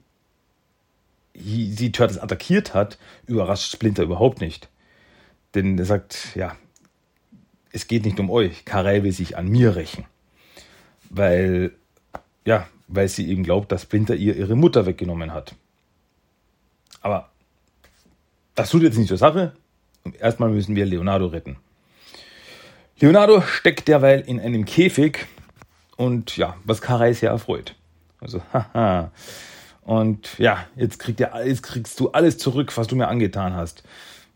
[1.34, 4.70] die Turtles attackiert hat, überrascht Splinter überhaupt nicht.
[5.56, 6.56] Denn er sagt, ja,
[7.74, 8.66] es geht nicht um euch.
[8.66, 10.06] Karai will sich an mir rächen.
[11.10, 11.72] Weil,
[12.46, 15.56] ja, weil sie eben glaubt, dass Splinter ihr ihre Mutter weggenommen hat.
[17.02, 17.30] Aber
[18.56, 19.54] das tut jetzt nicht zur Sache.
[20.20, 21.58] Erstmal müssen wir Leonardo retten.
[23.00, 25.26] Leonardo steckt derweil in einem Käfig
[25.98, 27.76] und ja, was Karai sehr erfreut.
[28.20, 29.12] Also, haha.
[29.84, 33.84] Und ja, jetzt, kriegt er, jetzt kriegst du alles zurück, was du mir angetan hast.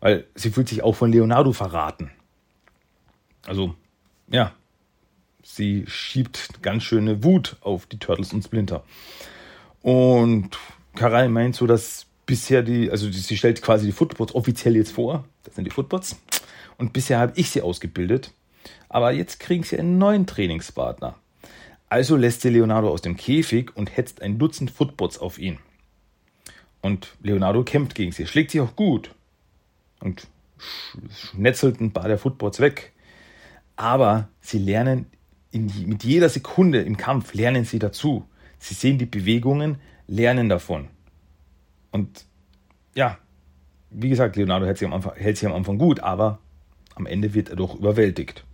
[0.00, 2.10] Weil sie fühlt sich auch von Leonardo verraten.
[3.46, 3.74] Also,
[4.28, 4.52] ja,
[5.42, 8.84] sie schiebt ganz schöne Wut auf die Turtles und Splinter.
[9.82, 10.58] Und
[10.96, 15.24] Karai meint so, dass bisher die, also sie stellt quasi die Footbots offiziell jetzt vor.
[15.44, 16.16] Das sind die Footbots.
[16.76, 18.32] Und bisher habe ich sie ausgebildet.
[18.88, 21.14] Aber jetzt kriegen sie einen neuen Trainingspartner.
[21.88, 25.58] Also lässt sie Leonardo aus dem Käfig und hetzt ein Dutzend Footbots auf ihn.
[26.80, 29.10] Und Leonardo kämpft gegen sie, schlägt sie auch gut
[30.00, 30.26] und
[31.10, 32.92] schnetzelt ein paar der Footbots weg.
[33.76, 35.06] Aber sie lernen
[35.50, 38.26] in, mit jeder Sekunde im Kampf, lernen sie dazu.
[38.58, 40.88] Sie sehen die Bewegungen, lernen davon.
[41.90, 42.26] Und
[42.94, 43.18] ja,
[43.90, 46.38] wie gesagt, Leonardo hält sich am Anfang, hält sich am Anfang gut, aber
[46.94, 48.44] am Ende wird er doch überwältigt.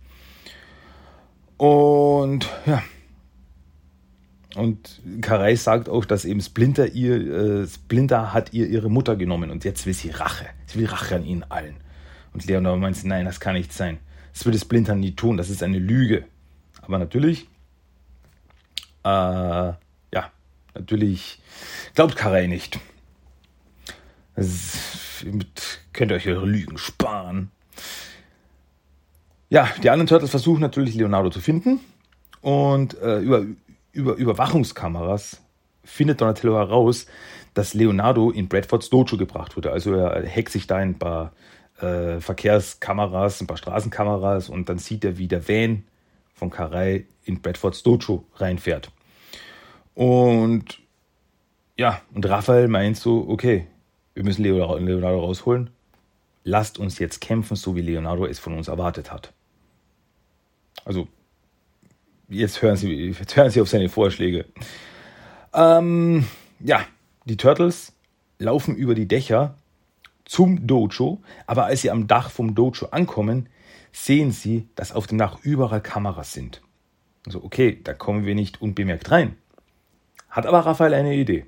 [1.57, 2.83] Und ja,
[4.55, 9.49] und Karai sagt auch, dass eben Splinter ihr, äh, Splinter hat ihr ihre Mutter genommen
[9.49, 10.45] und jetzt will sie Rache.
[10.67, 11.75] Sie will Rache an ihnen allen.
[12.33, 13.99] Und Leonardo meint, nein, das kann nicht sein.
[14.33, 16.25] Das würde Splinter nie tun, das ist eine Lüge.
[16.81, 17.47] Aber natürlich,
[19.03, 20.31] äh, ja,
[20.73, 21.39] natürlich
[21.95, 22.79] glaubt Karai nicht.
[24.35, 25.23] Das,
[25.93, 27.51] könnt ihr euch eure Lügen sparen.
[29.49, 31.79] Ja, die anderen Turtles versuchen natürlich Leonardo zu finden
[32.41, 33.45] und äh, über,
[33.91, 35.41] über Überwachungskameras
[35.83, 37.05] findet Donatello heraus,
[37.53, 39.71] dass Leonardo in Bradfords Dojo gebracht wurde.
[39.71, 41.33] Also er hackt sich da ein paar
[41.79, 45.83] äh, Verkehrskameras, ein paar Straßenkameras und dann sieht er, wie der Van
[46.33, 48.91] von Karai in Bradfords Dojo reinfährt.
[49.93, 50.79] Und
[51.77, 53.67] ja, und Raphael meint so, okay,
[54.13, 55.69] wir müssen Leonardo rausholen.
[56.43, 59.33] Lasst uns jetzt kämpfen, so wie Leonardo es von uns erwartet hat.
[60.85, 61.07] Also
[62.29, 64.45] jetzt hören Sie, jetzt hören Sie auf seine Vorschläge.
[65.53, 66.25] Ähm,
[66.59, 66.85] ja,
[67.25, 67.93] die Turtles
[68.39, 69.55] laufen über die Dächer
[70.33, 73.49] zum Dojo, aber als sie am Dach vom Dojo ankommen,
[73.91, 76.63] sehen sie, dass auf dem Dach überall Kameras sind.
[77.27, 79.37] Also okay, da kommen wir nicht unbemerkt rein.
[80.31, 81.45] Hat aber Raphael eine Idee.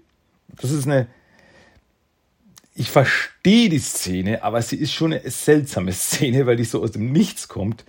[0.49, 1.07] Das ist eine.
[2.75, 6.91] Ich verstehe die Szene, aber sie ist schon eine seltsame Szene, weil die so aus
[6.91, 7.85] dem Nichts kommt,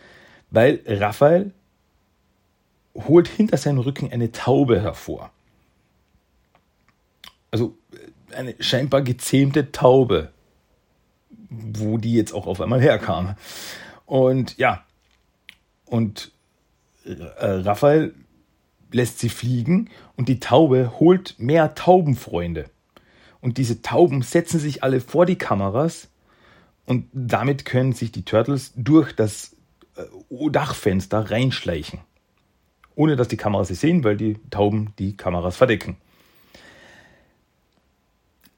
[0.51, 1.53] weil Raphael
[2.95, 5.31] holt hinter seinem Rücken eine Taube hervor.
[7.51, 7.77] Also
[8.35, 10.33] eine scheinbar gezähmte Taube,
[11.75, 13.37] wo die jetzt auch auf einmal herkam.
[14.05, 14.85] Und ja,
[15.87, 16.33] und
[17.05, 18.14] äh, Raphael
[18.92, 22.71] lässt sie fliegen und die Taube holt mehr Taubenfreunde.
[23.40, 26.09] Und diese Tauben setzen sich alle vor die Kameras
[26.85, 29.57] und damit können sich die Turtles durch das
[29.97, 32.01] äh, Dachfenster reinschleichen
[32.97, 35.99] ohne dass die Kameras sie sehen, weil die Tauben die Kameras verdecken.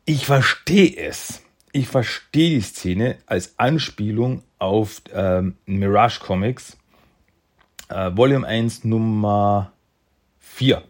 [0.06, 1.42] Ich verstehe es.
[1.72, 6.76] Ich verstehe die Szene als Anspielung auf ähm, Mirage Comics,
[7.88, 9.72] äh, Volume 1, Nummer
[10.38, 10.82] 4.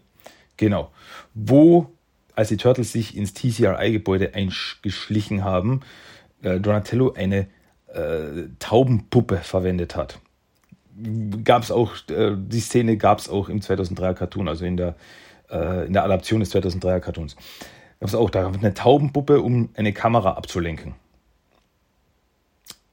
[0.57, 0.91] Genau.
[1.33, 1.91] Wo,
[2.35, 5.81] als die Turtles sich ins TCRI-Gebäude eingeschlichen haben,
[6.41, 7.47] äh, Donatello eine
[7.87, 10.19] äh, Taubenpuppe verwendet hat
[11.43, 14.95] gab es auch, äh, die Szene gab es auch im 2003er Cartoon, also in der,
[15.49, 17.35] äh, in der Adaption des 2003er Cartoons.
[17.99, 20.95] Gab es auch da eine Taubenpuppe, um eine Kamera abzulenken.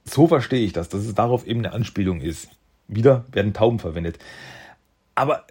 [0.04, 2.48] So verstehe ich das, dass es darauf eben eine Anspielung ist.
[2.88, 4.18] Wieder werden Tauben verwendet.
[5.14, 5.46] Aber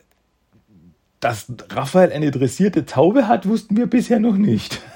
[1.20, 4.82] dass Raphael eine dressierte Taube hat, wussten wir bisher noch nicht.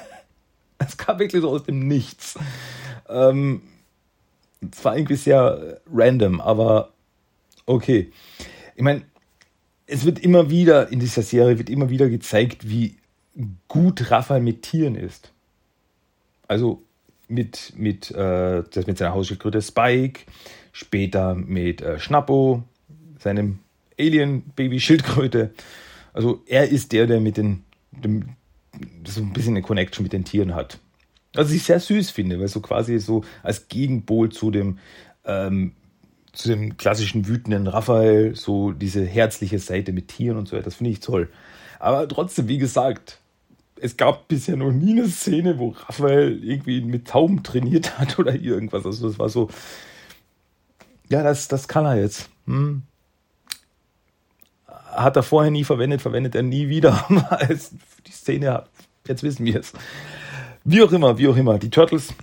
[0.81, 2.39] Es kam wirklich so aus dem Nichts.
[3.09, 3.63] Ähm,
[4.61, 6.93] es war irgendwie sehr random, aber
[7.69, 8.11] Okay.
[8.75, 9.03] Ich meine,
[9.85, 12.95] es wird immer wieder in dieser Serie wird immer wieder gezeigt, wie
[13.67, 15.31] gut Raphael mit Tieren ist.
[16.47, 16.83] Also
[17.27, 20.21] mit, mit, äh, mit seiner Hausschildkröte Spike,
[20.71, 22.63] später mit äh, Schnappo,
[23.19, 23.59] seinem
[23.99, 25.51] Alien-Baby-Schildkröte.
[26.13, 28.29] Also er ist der, der mit den, dem,
[29.05, 30.79] so ein bisschen eine Connection mit den Tieren hat.
[31.33, 34.79] Was ich sehr süß finde, weil so quasi so als Gegenpol zu dem,
[35.25, 35.73] ähm,
[36.33, 40.91] zu dem klassischen wütenden Raphael, so diese herzliche Seite mit Tieren und so das finde
[40.91, 41.29] ich toll.
[41.79, 43.18] Aber trotzdem, wie gesagt,
[43.81, 48.35] es gab bisher noch nie eine Szene, wo Raphael irgendwie mit Tauben trainiert hat oder
[48.35, 48.85] irgendwas.
[48.85, 49.49] Also das war so,
[51.09, 52.29] ja, das, das kann er jetzt.
[52.45, 52.83] Hm.
[54.67, 57.05] Hat er vorher nie verwendet, verwendet er nie wieder.
[58.07, 58.63] die Szene,
[59.07, 59.73] jetzt wissen wir es.
[60.63, 61.57] Wie auch immer, wie auch immer.
[61.57, 62.13] Die Turtles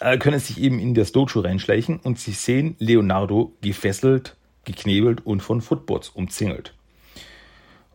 [0.00, 5.42] äh, können sich eben in das Dojo reinschleichen und sie sehen Leonardo gefesselt, geknebelt und
[5.42, 6.74] von Footboards umzingelt.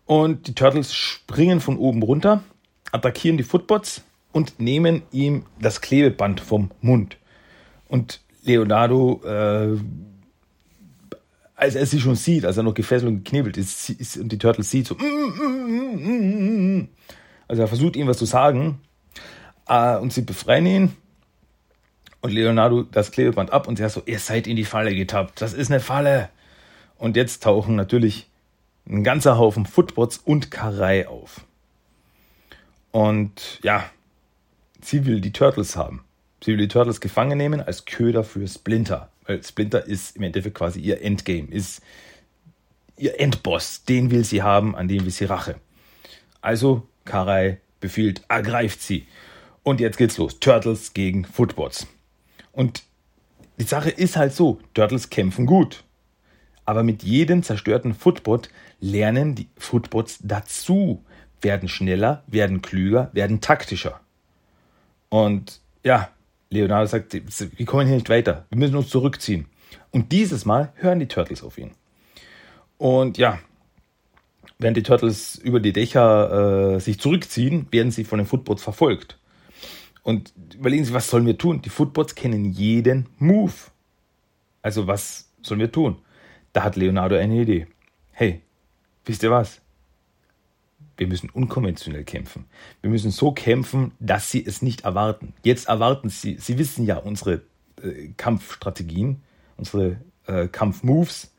[0.05, 2.43] Und die Turtles springen von oben runter,
[2.95, 7.17] attackieren die Footbots und nehmen ihm das Klebeband vom Mund.
[7.87, 9.77] Und Leonardo, äh,
[11.55, 14.37] als er sie schon sieht, als er noch gefesselt und geknebelt ist, ist und die
[14.37, 14.99] Turtles sieht, so, mm,
[15.97, 16.87] mm, mm,
[17.47, 18.79] also er versucht ihm was zu sagen,
[19.67, 20.95] äh, und sie befreien ihn.
[22.21, 25.53] Und Leonardo das Klebeband ab und er so, ihr seid in die Falle getappt, das
[25.53, 26.29] ist eine Falle.
[26.97, 28.27] Und jetzt tauchen natürlich
[28.87, 31.41] ein ganzer Haufen Footbots und Karei auf.
[32.95, 33.89] Und ja,
[34.81, 36.05] sie will die Turtles haben.
[36.41, 39.09] Sie will die Turtles gefangen nehmen als Köder für Splinter.
[39.25, 41.81] Weil Splinter ist im Endeffekt quasi ihr Endgame, ist
[42.95, 43.83] ihr Endboss.
[43.83, 45.55] Den will sie haben, an dem will sie Rache.
[46.39, 49.07] Also Karai befiehlt, ergreift sie.
[49.61, 50.39] Und jetzt geht's los.
[50.39, 51.87] Turtles gegen Footbots.
[52.53, 52.83] Und
[53.59, 55.83] die Sache ist halt so, Turtles kämpfen gut.
[56.63, 58.47] Aber mit jedem zerstörten Footbot
[58.79, 61.03] lernen die Footbots dazu,
[61.45, 64.01] werden schneller, werden klüger, werden taktischer.
[65.09, 66.09] Und ja,
[66.49, 69.45] Leonardo sagt, wir kommen hier nicht weiter, wir müssen uns zurückziehen.
[69.91, 71.71] Und dieses Mal hören die Turtles auf ihn.
[72.79, 73.37] Und ja,
[74.57, 79.19] während die Turtles über die Dächer äh, sich zurückziehen, werden sie von den Footbots verfolgt.
[80.01, 81.61] Und überlegen Sie, was sollen wir tun?
[81.61, 83.53] Die Footbots kennen jeden Move.
[84.61, 85.97] Also was sollen wir tun?
[86.53, 87.67] Da hat Leonardo eine Idee.
[88.11, 88.41] Hey,
[89.05, 89.61] wisst ihr was?
[90.97, 92.45] Wir müssen unkonventionell kämpfen.
[92.81, 95.33] Wir müssen so kämpfen, dass sie es nicht erwarten.
[95.43, 97.41] Jetzt erwarten sie, sie wissen ja unsere
[97.81, 99.21] äh, Kampfstrategien,
[99.57, 101.31] unsere äh, Kampfmoves.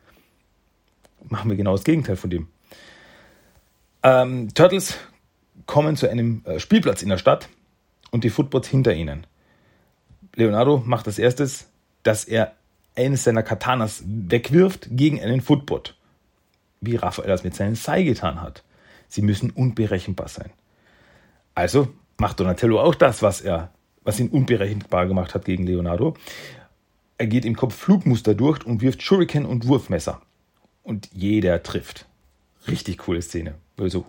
[1.29, 2.49] Machen wir genau das Gegenteil von dem.
[4.03, 4.99] Ähm, Turtles
[5.65, 7.49] kommen zu einem äh, Spielplatz in der Stadt
[8.11, 9.27] und die Footbots hinter ihnen.
[10.35, 11.69] Leonardo macht als erstes,
[12.03, 12.55] dass er
[12.95, 15.97] eines seiner Katanas wegwirft gegen einen Footbot.
[16.81, 18.63] Wie Raphael das mit seinen Sai getan hat.
[19.09, 20.51] Sie müssen unberechenbar sein.
[21.55, 21.89] Also
[22.19, 23.71] macht Donatello auch das, was er,
[24.03, 26.15] was ihn unberechenbar gemacht hat gegen Leonardo.
[27.19, 30.21] Er geht im Kopf Flugmuster durch und wirft Shuriken und Wurfmesser.
[30.83, 32.07] Und jeder trifft.
[32.69, 33.55] Richtig coole Szene.
[33.79, 34.05] So,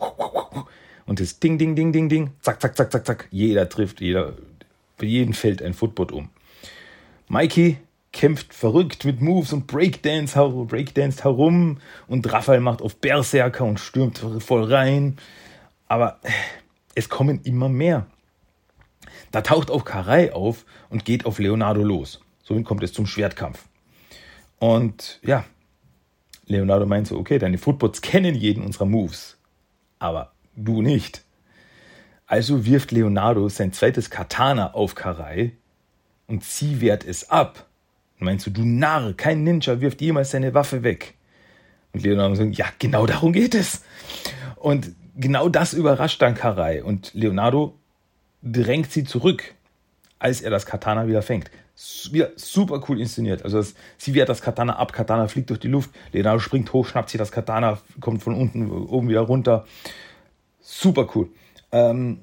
[1.05, 3.27] und das Ding, Ding, Ding, Ding, Ding, zack, zack, zack, zack, zack.
[3.31, 4.33] Jeder trifft, jeder,
[4.97, 6.29] für jeden fällt ein Footbot um.
[7.29, 7.77] Mikey
[8.17, 10.35] kämpft verrückt mit Moves und Breakdance,
[10.67, 15.17] Breakdance herum und Raphael macht auf Berserker und stürmt voll rein.
[15.87, 16.19] Aber
[16.95, 18.07] es kommen immer mehr.
[19.31, 22.19] Da taucht auch Karai auf und geht auf Leonardo los.
[22.41, 23.65] Somit kommt es zum Schwertkampf.
[24.57, 25.45] Und ja,
[26.47, 29.37] Leonardo meint so, okay, deine Footbots kennen jeden unserer Moves.
[29.99, 31.23] Aber du nicht.
[32.25, 35.51] Also wirft Leonardo sein zweites Katana auf Karai
[36.25, 37.66] und sie wehrt es ab.
[38.19, 41.15] Und meinst du, du Narr, kein Ninja wirft jemals seine Waffe weg.
[41.93, 43.83] Und Leonardo sagt, ja, genau darum geht es.
[44.55, 46.83] Und genau das überrascht dann Karai.
[46.83, 47.77] Und Leonardo
[48.41, 49.55] drängt sie zurück,
[50.19, 51.51] als er das Katana wieder fängt.
[52.11, 53.43] Wieder super cool inszeniert.
[53.43, 56.87] Also das, sie wehrt das Katana ab, Katana fliegt durch die Luft, Leonardo springt hoch,
[56.87, 59.65] schnappt sich das Katana, kommt von unten oben wieder runter.
[60.59, 61.29] Super cool.
[61.71, 62.19] Ähm,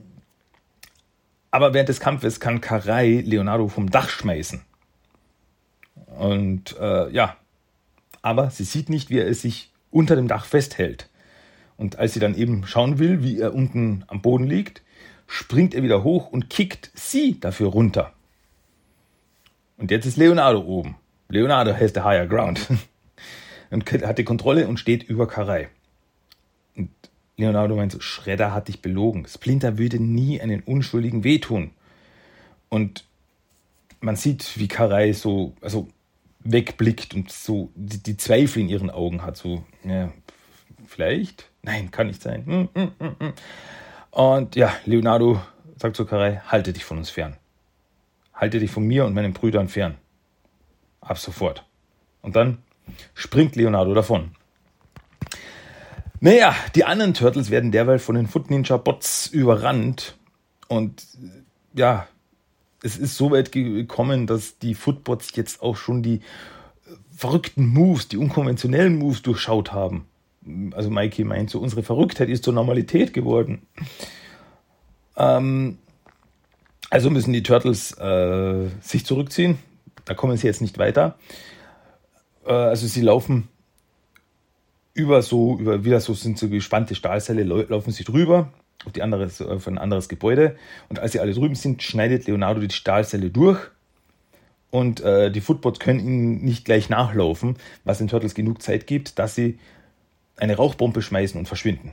[1.53, 4.62] aber während des Kampfes kann Karai Leonardo vom Dach schmeißen.
[6.18, 7.36] Und äh, ja,
[8.22, 11.08] aber sie sieht nicht, wie er sich unter dem Dach festhält.
[11.76, 14.82] Und als sie dann eben schauen will, wie er unten am Boden liegt,
[15.26, 18.12] springt er wieder hoch und kickt sie dafür runter.
[19.76, 20.96] Und jetzt ist Leonardo oben.
[21.28, 22.66] Leonardo has the higher ground.
[23.70, 25.68] und hat die Kontrolle und steht über Karai.
[26.76, 26.90] Und
[27.36, 29.26] Leonardo meint so, Schredder hat dich belogen.
[29.26, 31.72] Splinter würde nie einen Unschuldigen wehtun.
[32.68, 33.04] Und
[34.00, 35.88] man sieht, wie Karai so, also
[36.45, 39.36] wegblickt und so die, die, Zweifel in ihren Augen hat.
[39.36, 40.12] So, ja,
[40.86, 41.51] vielleicht?
[41.62, 42.47] Nein, kann nicht sein.
[42.47, 43.32] Hm, hm, hm,
[44.11, 45.40] und ja, Leonardo
[45.76, 47.36] sagt zu Karai, halte dich von uns fern.
[48.32, 49.97] Halte dich von mir und meinen Brüdern fern.
[51.01, 51.64] Ab sofort.
[52.22, 52.59] Und dann
[53.14, 54.36] springt Leonardo davon.
[56.20, 60.16] Naja, die anderen Turtles werden derweil von den Foot Ninja Bots überrannt
[60.68, 61.07] und
[61.74, 62.07] ja,
[62.85, 66.20] es ist so weit gekommen, dass die Footbots jetzt auch schon die
[67.16, 70.07] verrückten Moves, die unkonventionellen Moves durchschaut haben.
[70.72, 73.62] Also Mikey meint so, unsere Verrücktheit ist zur Normalität geworden.
[75.16, 75.78] Ähm,
[76.91, 79.59] also müssen die Turtles äh, sich zurückziehen.
[80.05, 81.16] Da kommen sie jetzt nicht weiter.
[82.45, 83.49] Äh, also sie laufen
[84.93, 88.53] über so, über wieder so sind so gespannte Stahlseile, laufen sie drüber
[88.85, 90.57] auf, die andere, auf ein anderes Gebäude.
[90.89, 93.59] Und als sie alle drüben sind, schneidet Leonardo die Stahlseile durch.
[94.70, 99.18] Und äh, die Footbots können ihnen nicht gleich nachlaufen, was den Turtles genug Zeit gibt,
[99.18, 99.59] dass sie
[100.37, 101.93] eine Rauchbombe schmeißen und verschwinden.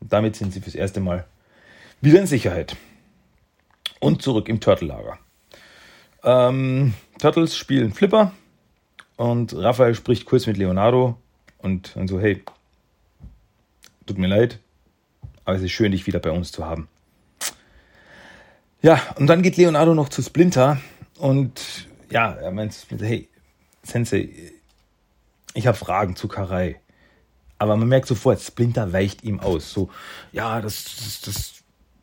[0.00, 1.26] Und damit sind sie fürs erste Mal
[2.00, 2.76] wieder in Sicherheit.
[4.00, 5.18] Und zurück im Turtle-Lager.
[6.22, 8.32] Ähm, Turtles spielen Flipper
[9.16, 11.16] und Raphael spricht kurz mit Leonardo
[11.58, 12.44] und, und so, hey,
[14.06, 14.60] tut mir leid,
[15.48, 16.88] aber es ist schön, dich wieder bei uns zu haben.
[18.82, 20.78] Ja, und dann geht Leonardo noch zu Splinter
[21.16, 23.30] und ja, er meint, hey,
[23.82, 24.28] Sensei,
[25.54, 26.78] ich habe Fragen zu Karai.
[27.56, 29.72] Aber man merkt sofort, Splinter weicht ihm aus.
[29.72, 29.88] So,
[30.32, 31.52] ja, das, das, das,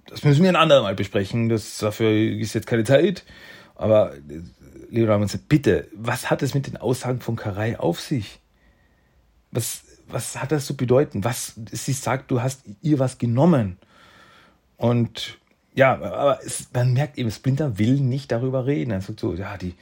[0.08, 1.48] das müssen wir ein andermal besprechen.
[1.48, 3.26] Das, dafür ist jetzt keine Zeit.
[3.76, 4.16] Aber
[4.90, 8.40] Leonardo sagt, bitte, was hat es mit den Aussagen von Karai auf sich?
[9.52, 11.24] Was, was hat das zu bedeuten?
[11.24, 13.78] Was, sie sagt, du hast ihr was genommen.
[14.78, 15.40] Und
[15.74, 18.92] ja, aber es, man merkt eben, Splinter will nicht darüber reden.
[18.92, 19.76] Er sagt so, ja, die,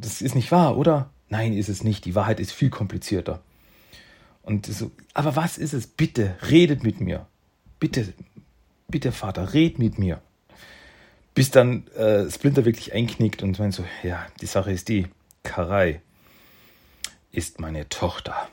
[0.00, 1.10] das ist nicht wahr, oder?
[1.28, 2.04] Nein, ist es nicht.
[2.04, 3.40] Die Wahrheit ist viel komplizierter.
[4.42, 5.86] Und so, aber was ist es?
[5.86, 7.26] Bitte, redet mit mir.
[7.78, 8.12] Bitte,
[8.88, 10.22] bitte, Vater, red mit mir.
[11.34, 15.06] Bis dann äh, Splinter wirklich einknickt und meint so, ja, die Sache ist die,
[15.44, 16.00] Karai
[17.30, 18.48] ist meine Tochter.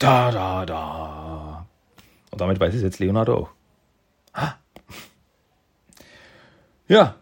[0.00, 1.66] Da, da, da.
[2.30, 3.50] Und damit weiß es jetzt Leonardo auch.
[4.34, 4.58] Ha.
[6.88, 7.14] Ja,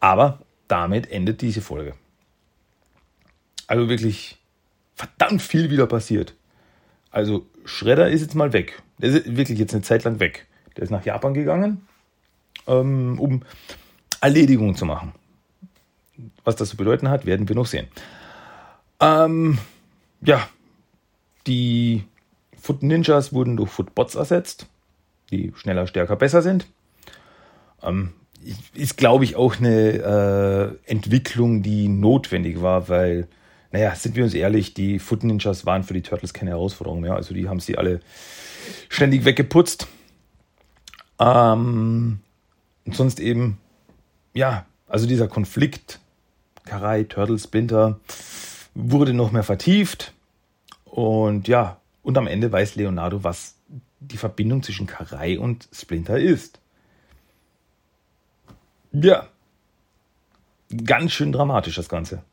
[0.00, 1.94] aber damit endet diese Folge.
[3.66, 4.36] Also wirklich
[4.94, 6.34] verdammt viel wieder passiert.
[7.10, 8.82] Also Schredder ist jetzt mal weg.
[8.98, 10.46] Der ist wirklich jetzt eine Zeit lang weg.
[10.76, 11.86] Der ist nach Japan gegangen,
[12.66, 13.44] ähm, um
[14.20, 15.14] Erledigungen zu machen.
[16.44, 17.86] Was das zu bedeuten hat, werden wir noch sehen.
[19.00, 19.58] Ähm,
[20.20, 20.46] ja,
[21.48, 22.04] die
[22.56, 24.66] Foot Ninjas wurden durch Footbots ersetzt,
[25.30, 26.66] die schneller, stärker, besser sind.
[27.82, 28.12] Ähm,
[28.74, 33.28] ist, glaube ich, auch eine äh, Entwicklung, die notwendig war, weil
[33.70, 37.14] naja, sind wir uns ehrlich, die Foot Ninjas waren für die Turtles keine Herausforderung mehr.
[37.14, 38.00] Also die haben sie alle
[38.88, 39.86] ständig weggeputzt.
[41.18, 42.20] Ähm,
[42.86, 43.58] und sonst eben,
[44.32, 46.00] ja, also dieser Konflikt,
[46.64, 48.00] Karai, Turtles, Splinter,
[48.74, 50.14] wurde noch mehr vertieft.
[50.98, 53.54] Und ja, und am Ende weiß Leonardo, was
[54.00, 56.58] die Verbindung zwischen Karai und Splinter ist.
[58.90, 59.28] Ja,
[60.84, 62.24] ganz schön dramatisch das Ganze.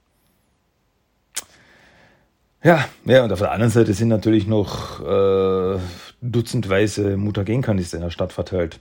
[2.64, 5.78] Ja, ja, und auf der anderen Seite sind natürlich noch äh,
[6.24, 8.80] dutzendweise Mutagenkanister in der Stadt verteilt.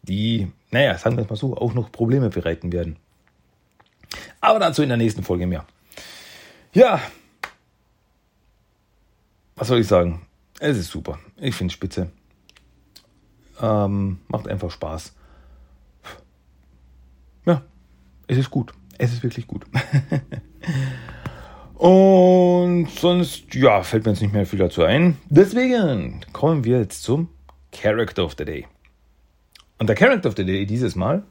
[0.00, 2.96] Die, naja, sagen wir es mal so, auch noch Probleme bereiten werden.
[4.40, 5.66] Aber dazu in der nächsten Folge mehr.
[6.72, 7.02] Ja,
[9.56, 10.26] was soll ich sagen?
[10.60, 11.18] Es ist super.
[11.36, 12.10] Ich finde es spitze.
[13.60, 15.14] Ähm, macht einfach Spaß.
[17.46, 17.62] Ja,
[18.26, 18.72] es ist gut.
[18.98, 19.64] Es ist wirklich gut.
[21.74, 25.18] Und sonst, ja, fällt mir jetzt nicht mehr viel dazu ein.
[25.28, 27.28] Deswegen kommen wir jetzt zum
[27.72, 28.66] Character of the Day.
[29.78, 31.24] Und der Character of the Day dieses Mal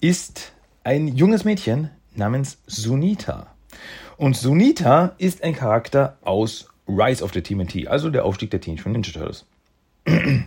[0.00, 0.52] ist
[0.84, 3.54] ein junges Mädchen namens Sunita.
[4.16, 8.88] Und Sunita ist ein Charakter aus Rise of the TMNT, also der Aufstieg der Teenage
[8.88, 9.46] Ninja Turtles.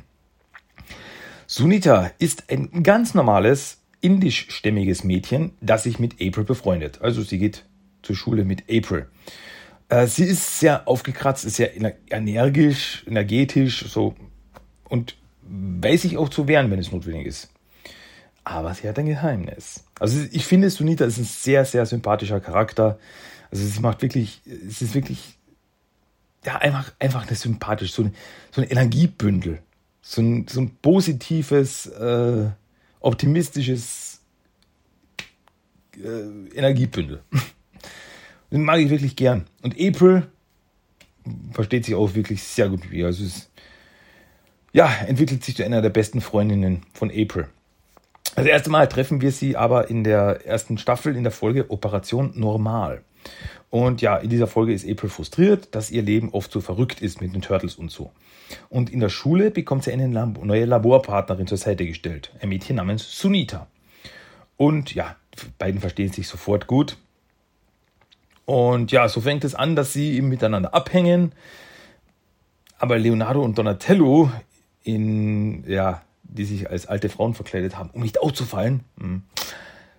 [1.48, 7.02] Sunita ist ein ganz normales indischstämmiges Mädchen, das sich mit April befreundet.
[7.02, 7.66] Also sie geht
[8.02, 9.08] zur Schule mit April.
[9.90, 11.72] Äh, sie ist sehr aufgekratzt, ist sehr
[12.10, 14.16] energisch, energetisch, so
[14.90, 17.50] und weiß sich auch zu wehren, wenn es notwendig ist.
[18.44, 19.86] Aber sie hat ein Geheimnis.
[20.00, 23.00] Also ich finde, Sunita ist ein sehr, sehr sympathischer Charakter.
[23.52, 25.38] Also sie macht wirklich, es ist wirklich,
[26.46, 28.14] ja, einfach, einfach eine sympathisch, so, eine,
[28.52, 29.60] so ein Energiebündel.
[30.02, 32.50] So ein, so ein positives, äh,
[33.00, 34.22] optimistisches
[35.98, 37.24] äh, Energiebündel.
[38.52, 39.46] Den mag ich wirklich gern.
[39.62, 40.28] Und April
[41.54, 43.06] versteht sich auch wirklich sehr gut mit ihr.
[43.06, 43.50] Also es
[44.74, 47.48] ja, entwickelt sich zu einer der besten Freundinnen von April.
[48.36, 52.34] Das erste Mal treffen wir sie aber in der ersten Staffel in der Folge Operation
[52.36, 53.04] Normal.
[53.70, 57.22] Und ja, in dieser Folge ist April frustriert, dass ihr Leben oft so verrückt ist
[57.22, 58.12] mit den Turtles und so.
[58.70, 63.20] Und in der Schule bekommt sie eine neue Laborpartnerin zur Seite gestellt, ein Mädchen namens
[63.20, 63.68] Sunita.
[64.58, 65.16] Und ja,
[65.58, 66.98] beiden verstehen sich sofort gut.
[68.46, 71.32] Und ja, so fängt es an, dass sie miteinander abhängen.
[72.78, 74.30] Aber Leonardo und Donatello,
[74.84, 78.84] in, ja, die sich als alte Frauen verkleidet haben, um nicht aufzufallen.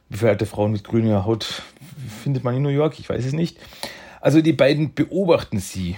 [0.09, 1.63] Wie Frauen mit grüner Haut
[2.23, 2.99] findet man in New York?
[2.99, 3.59] Ich weiß es nicht.
[4.21, 5.97] Also die beiden beobachten sie.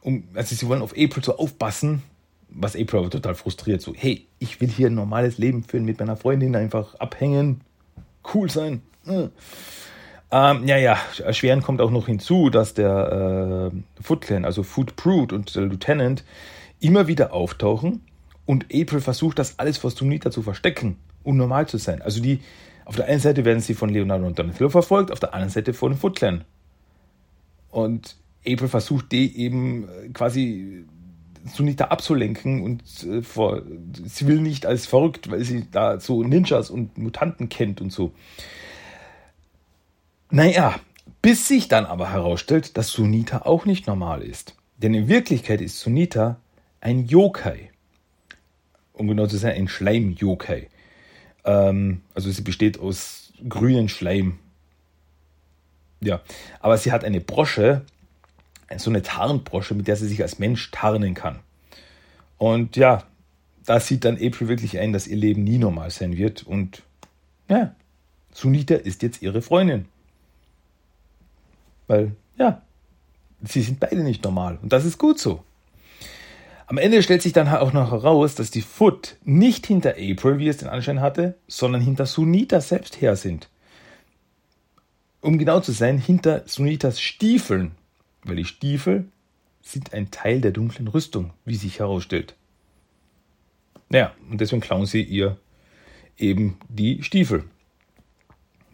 [0.00, 2.02] Um, also sie wollen auf April so aufpassen,
[2.48, 3.82] was April aber total frustriert.
[3.82, 7.62] So, hey, ich will hier ein normales Leben führen, mit meiner Freundin einfach abhängen,
[8.32, 8.82] cool sein.
[9.04, 9.30] Hm.
[10.30, 14.94] Ähm, ja, ja, erschwerend kommt auch noch hinzu, dass der äh, Foot Clan, also Foot
[14.96, 16.22] Prude und der Lieutenant,
[16.80, 18.02] immer wieder auftauchen
[18.44, 22.02] und April versucht, das alles vor Sunita zu verstecken, um normal zu sein.
[22.02, 22.40] Also die,
[22.88, 25.74] auf der einen Seite werden sie von Leonardo und Donatello verfolgt, auf der anderen Seite
[25.74, 26.46] von Foot Clan.
[27.68, 28.16] Und
[28.46, 30.86] April versucht, die eben äh, quasi
[31.52, 33.60] Sunita abzulenken und äh, vor,
[34.06, 38.12] sie will nicht als verrückt, weil sie da so Ninjas und Mutanten kennt und so.
[40.30, 40.80] Naja,
[41.20, 44.54] bis sich dann aber herausstellt, dass Sunita auch nicht normal ist.
[44.78, 46.40] Denn in Wirklichkeit ist Sunita
[46.80, 47.70] ein Yokai.
[48.94, 50.70] Um genau zu sein, ein Schleim-Yokai.
[51.48, 54.38] Ähm, also sie besteht aus grünen Schleim.
[56.00, 56.20] Ja,
[56.60, 57.82] aber sie hat eine Brosche,
[58.76, 61.40] so eine Tarnbrosche, mit der sie sich als Mensch tarnen kann.
[62.36, 63.02] Und ja,
[63.64, 66.42] da sieht dann April wirklich ein, dass ihr Leben nie normal sein wird.
[66.42, 66.82] Und
[67.48, 67.74] ja,
[68.32, 69.86] Sunita ist jetzt ihre Freundin.
[71.86, 72.62] Weil, ja,
[73.42, 74.58] sie sind beide nicht normal.
[74.62, 75.42] Und das ist gut so.
[76.68, 80.48] Am Ende stellt sich dann auch noch heraus, dass die Foot nicht hinter April, wie
[80.48, 83.48] es den Anschein hatte, sondern hinter Sunita selbst her sind.
[85.22, 87.72] Um genau zu sein, hinter Sunitas Stiefeln.
[88.22, 89.08] Weil die Stiefel
[89.62, 92.36] sind ein Teil der dunklen Rüstung, wie sich herausstellt.
[93.88, 95.38] Naja, und deswegen klauen sie ihr
[96.18, 97.44] eben die Stiefel.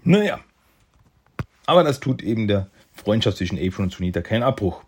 [0.03, 0.41] Naja,
[1.65, 4.83] aber das tut eben der Freundschaft zwischen April und Sunita keinen Abbruch.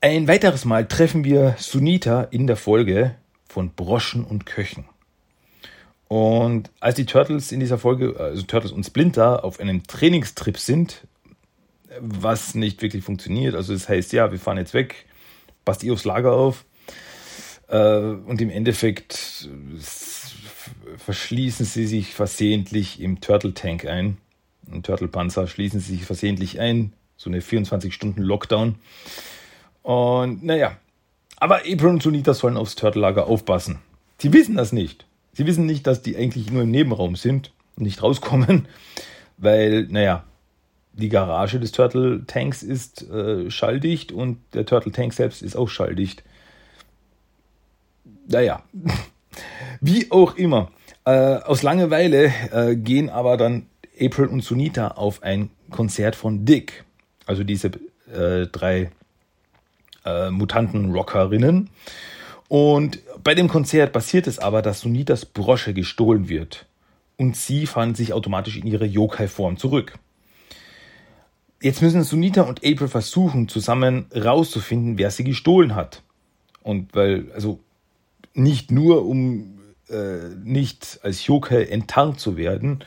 [0.00, 3.14] Ein weiteres Mal treffen wir Sunita in der Folge
[3.48, 4.84] von Broschen und Köchen.
[6.06, 11.06] Und als die Turtles in dieser Folge, also Turtles und Splinter, auf einem Trainingstrip sind,
[12.00, 15.06] was nicht wirklich funktioniert, also das heißt, ja, wir fahren jetzt weg,
[15.64, 16.64] passt ihr aufs Lager auf,
[17.68, 19.48] äh, und im Endeffekt
[20.96, 24.18] verschließen sie sich versehentlich im Turtle Tank ein
[24.72, 26.92] ein Turtle-Panzer schließen sie sich versehentlich ein.
[27.16, 28.76] So eine 24-Stunden-Lockdown.
[29.82, 30.76] Und naja,
[31.36, 33.78] aber April und Sunita sollen aufs Turtle-Lager aufpassen.
[34.18, 35.06] Sie wissen das nicht.
[35.32, 38.66] Sie wissen nicht, dass die eigentlich nur im Nebenraum sind und nicht rauskommen,
[39.36, 40.24] weil, naja,
[40.92, 45.68] die Garage des Turtle Tanks ist äh, schalldicht und der Turtle Tank selbst ist auch
[45.68, 46.24] schalldicht.
[48.26, 48.64] Naja,
[49.80, 50.72] wie auch immer.
[51.04, 53.66] Äh, aus Langeweile äh, gehen aber dann
[54.00, 56.84] April und Sunita auf ein Konzert von Dick,
[57.26, 57.70] also diese
[58.12, 58.90] äh, drei
[60.08, 61.70] äh, Mutanten-Rockerinnen.
[62.48, 66.66] Und bei dem Konzert passiert es aber, dass Sunitas Brosche gestohlen wird.
[67.16, 69.98] Und sie fanden sich automatisch in ihre Yokai-Form zurück.
[71.60, 76.02] Jetzt müssen Sunita und April versuchen, zusammen rauszufinden, wer sie gestohlen hat.
[76.62, 77.58] Und weil, also
[78.32, 79.58] nicht nur um
[79.90, 82.84] äh, nicht als Yokai enttarnt zu werden,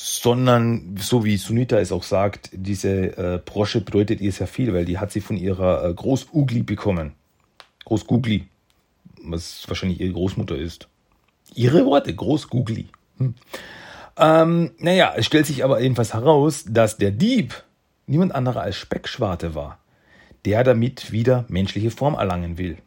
[0.00, 4.84] sondern so wie Sunita es auch sagt, diese äh, Brosche bedeutet ihr sehr viel, weil
[4.84, 7.14] die hat sie von ihrer äh, Großugli bekommen.
[7.84, 8.46] Großgugli,
[9.24, 10.86] was wahrscheinlich ihre Großmutter ist.
[11.52, 12.86] Ihre Worte, Großgugli.
[13.16, 13.34] Hm.
[14.16, 17.64] Ähm, naja, es stellt sich aber jedenfalls heraus, dass der Dieb
[18.06, 19.80] niemand anderer als Speckschwarte war,
[20.44, 22.78] der damit wieder menschliche Form erlangen will.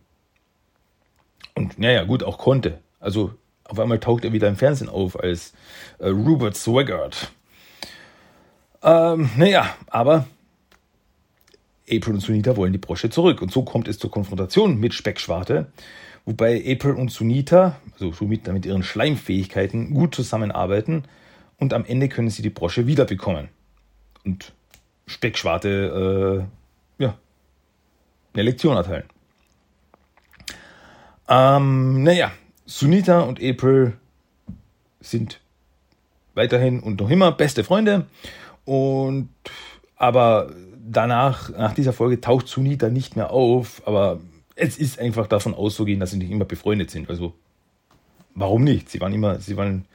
[1.55, 2.79] Und naja, gut, auch konnte.
[3.01, 3.33] Also
[3.71, 5.53] auf einmal taucht er wieder im Fernsehen auf als
[5.99, 7.31] äh, Rupert Swaggart.
[8.83, 10.27] Ähm, naja, aber
[11.89, 13.41] April und Sunita wollen die Brosche zurück.
[13.41, 15.71] Und so kommt es zur Konfrontation mit Speckschwarte,
[16.25, 21.05] wobei April und Sunita, also Sunita mit ihren Schleimfähigkeiten, gut zusammenarbeiten
[21.57, 23.47] und am Ende können sie die Brosche wiederbekommen.
[24.25, 24.51] Und
[25.07, 26.47] Speckschwarte,
[26.99, 27.17] äh, ja,
[28.33, 29.05] eine Lektion erteilen.
[31.29, 32.33] Ähm, naja,
[32.71, 33.97] Sunita und April
[35.01, 35.41] sind
[36.35, 38.05] weiterhin und noch immer beste Freunde.
[38.63, 39.29] Und
[39.97, 43.85] aber danach, nach dieser Folge, taucht Sunita nicht mehr auf.
[43.85, 44.21] Aber
[44.55, 47.09] es ist einfach davon auszugehen, dass sie nicht immer befreundet sind.
[47.09, 47.33] Also
[48.35, 48.89] warum nicht?
[48.89, 49.85] Sie waren immer, sie waren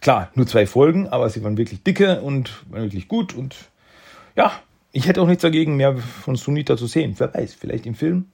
[0.00, 3.54] klar nur zwei Folgen, aber sie waren wirklich dicke und waren wirklich gut und
[4.34, 4.52] ja,
[4.90, 7.14] ich hätte auch nichts dagegen, mehr von Sunita zu sehen.
[7.18, 8.26] Wer weiß, vielleicht im Film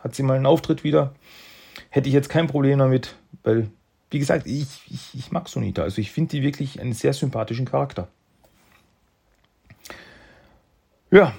[0.00, 1.14] hat sie mal einen Auftritt wieder.
[1.94, 3.14] Hätte ich jetzt kein Problem damit,
[3.44, 3.70] weil,
[4.10, 5.84] wie gesagt, ich, ich, ich mag Sunita.
[5.84, 8.08] Also ich finde die wirklich einen sehr sympathischen Charakter.
[11.12, 11.36] Ja,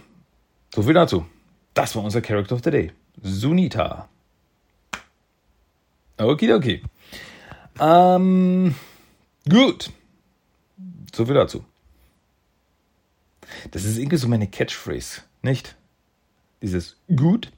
[0.73, 1.25] so viel dazu.
[1.73, 2.93] Das war unser Character of the Day.
[3.21, 4.07] Sunita.
[6.15, 6.81] Okay.
[7.81, 8.75] Ähm,
[9.49, 9.91] gut.
[11.13, 11.65] So viel dazu.
[13.71, 15.75] Das ist irgendwie so meine Catchphrase, nicht?
[16.61, 17.51] Dieses gut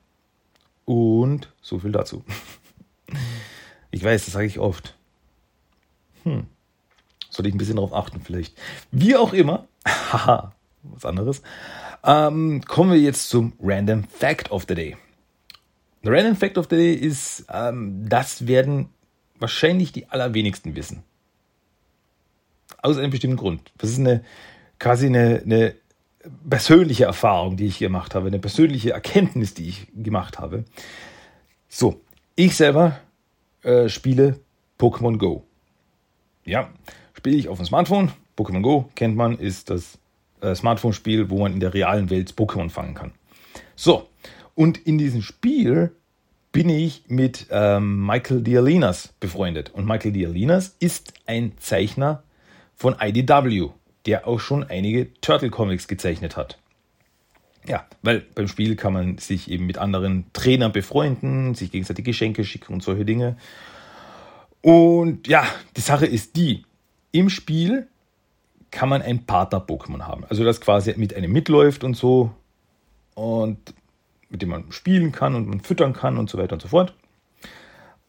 [0.86, 2.26] und so viel dazu.
[3.92, 4.96] Ich weiß, das sage ich oft.
[6.24, 6.48] Hm.
[7.30, 8.58] Sollte ich ein bisschen darauf achten, vielleicht.
[8.92, 9.68] Wie auch immer.
[9.86, 11.42] Haha, was anderes.
[12.04, 14.98] Ähm, kommen wir jetzt zum Random Fact of the Day.
[16.04, 18.90] The Random Fact of the Day ist, ähm, das werden
[19.40, 21.04] wahrscheinlich die allerwenigsten wissen.
[22.82, 23.72] Aus einem bestimmten Grund.
[23.78, 24.24] Das ist eine
[24.80, 25.76] quasi eine, eine
[26.50, 30.66] persönliche Erfahrung, die ich gemacht habe, eine persönliche Erkenntnis, die ich gemacht habe.
[31.70, 32.02] So,
[32.36, 33.00] ich selber
[33.68, 34.40] äh, spiele
[34.80, 35.44] Pokémon Go.
[36.46, 36.70] Ja,
[37.14, 38.12] spiele ich auf dem Smartphone.
[38.38, 40.00] Pokémon Go kennt man, ist das
[40.42, 43.12] äh, Smartphone-Spiel, wo man in der realen Welt Pokémon fangen kann.
[43.76, 44.08] So,
[44.56, 45.92] und in diesem Spiel
[46.52, 49.72] bin ich mit ähm, Michael Dialinas befreundet.
[49.74, 52.24] Und Michael Dialinas ist ein Zeichner
[52.74, 53.70] von IDW,
[54.06, 56.58] der auch schon einige Turtle Comics gezeichnet hat.
[57.68, 62.46] Ja, weil beim Spiel kann man sich eben mit anderen Trainern befreunden, sich gegenseitig Geschenke
[62.46, 63.36] schicken und solche Dinge.
[64.62, 65.44] Und ja,
[65.76, 66.64] die Sache ist die,
[67.12, 67.88] im Spiel
[68.72, 70.24] kann man ein Partner-Pokémon haben.
[70.30, 72.32] Also das quasi mit einem mitläuft und so
[73.16, 73.74] und
[74.30, 76.94] mit dem man spielen kann und man füttern kann und so weiter und so fort.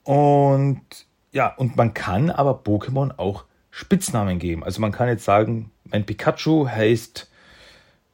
[0.05, 0.83] Und
[1.33, 4.65] ja, und man kann aber Pokémon auch Spitznamen geben.
[4.65, 7.31] Also man kann jetzt sagen, mein Pikachu heißt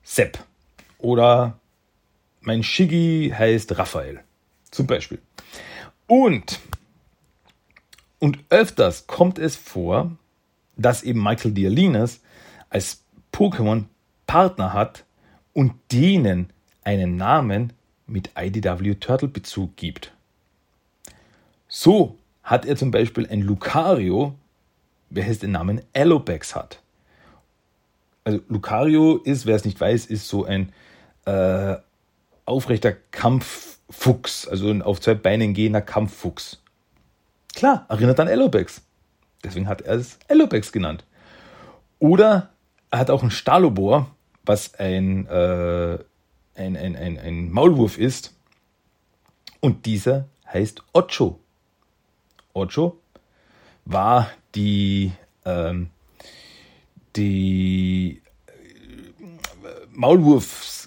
[0.02, 0.38] Sepp
[1.04, 1.58] oder
[2.40, 4.20] mein Shiggy heißt Raphael.
[4.70, 5.20] Zum Beispiel.
[6.06, 6.60] Und,
[8.18, 10.10] und öfters kommt es vor,
[10.76, 12.20] dass eben Michael Dialinas
[12.70, 13.02] als
[13.32, 13.84] Pokémon
[14.26, 15.04] Partner hat
[15.52, 16.50] und denen
[16.82, 17.72] einen Namen
[18.06, 20.12] mit IDW Turtle Bezug gibt.
[21.68, 24.34] So hat er zum Beispiel ein Lucario
[25.14, 26.80] welches den Namen Allobex hat.
[28.24, 30.72] Also Lucario ist, wer es nicht weiß, ist so ein
[31.24, 31.76] äh,
[32.44, 36.60] aufrechter Kampffuchs, also ein auf zwei Beinen gehender Kampffuchs.
[37.54, 38.82] Klar, erinnert an Allobex.
[39.42, 41.04] Deswegen hat er es Allobex genannt.
[41.98, 42.50] Oder
[42.90, 44.14] er hat auch einen Stalobor,
[44.44, 45.98] was ein, äh,
[46.54, 48.34] ein, ein, ein, ein Maulwurf ist.
[49.60, 51.40] Und dieser heißt Ocho.
[52.52, 52.98] Ocho
[53.84, 55.12] war die,
[55.44, 55.90] ähm,
[57.16, 58.22] die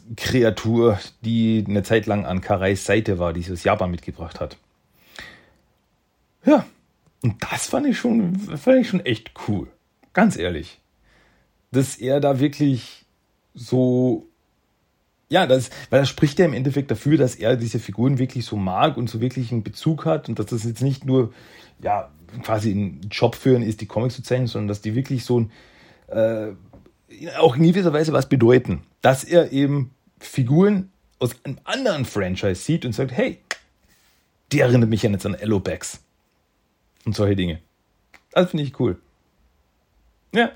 [0.08, 4.58] Maulwurfskreatur, die eine Zeit lang an Karais Seite war, die sie aus Japan mitgebracht hat.
[6.46, 6.66] Ja,
[7.24, 9.68] und das fand ich schon, fand ich schon echt cool.
[10.14, 10.80] Ganz ehrlich.
[11.72, 13.06] Dass er da wirklich
[13.54, 14.28] so,
[15.30, 18.56] ja, das, weil das spricht ja im Endeffekt dafür, dass er diese Figuren wirklich so
[18.56, 21.34] mag und so wirklich einen Bezug hat und dass das jetzt nicht nur,
[21.82, 22.10] ja,
[22.44, 25.52] quasi ein Job führen ist, die Comics zu zeichnen, sondern dass die wirklich so ein,
[26.08, 26.54] äh,
[27.38, 28.84] auch in gewisser Weise was bedeuten.
[29.02, 33.40] Dass er eben Figuren aus einem anderen Franchise sieht und sagt, hey,
[34.52, 36.00] die erinnert mich ja jetzt an Allobax.
[37.06, 37.60] Und solche Dinge.
[38.32, 39.00] Das finde ich cool.
[40.34, 40.52] Ja.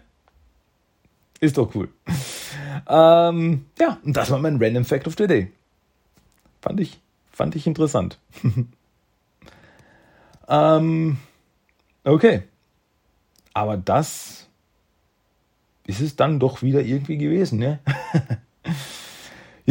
[1.39, 1.89] Ist doch cool.
[2.87, 5.51] ähm, ja, und das war mein Random Fact of the Day.
[6.61, 6.99] Fand ich,
[7.31, 8.19] fand ich interessant.
[10.47, 11.17] ähm,
[12.03, 12.43] Okay.
[13.53, 14.47] Aber das
[15.85, 17.79] ist es dann doch wieder irgendwie gewesen, ne?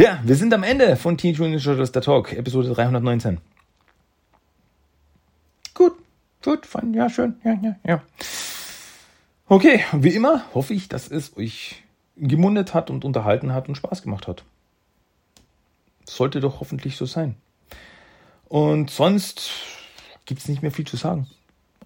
[0.01, 3.39] ja, wir sind am Ende von Teenage Mutant Ninja Turtles der Talk, Episode 319.
[5.75, 5.93] Gut,
[6.43, 8.03] gut, fand, ja, schön, ja, ja, ja.
[9.47, 11.83] Okay, wie immer hoffe ich, dass es euch
[12.17, 14.45] gemundet hat und unterhalten hat und Spaß gemacht hat.
[16.07, 17.35] Sollte doch hoffentlich so sein.
[18.49, 19.51] Und sonst
[20.25, 21.27] gibt es nicht mehr viel zu sagen.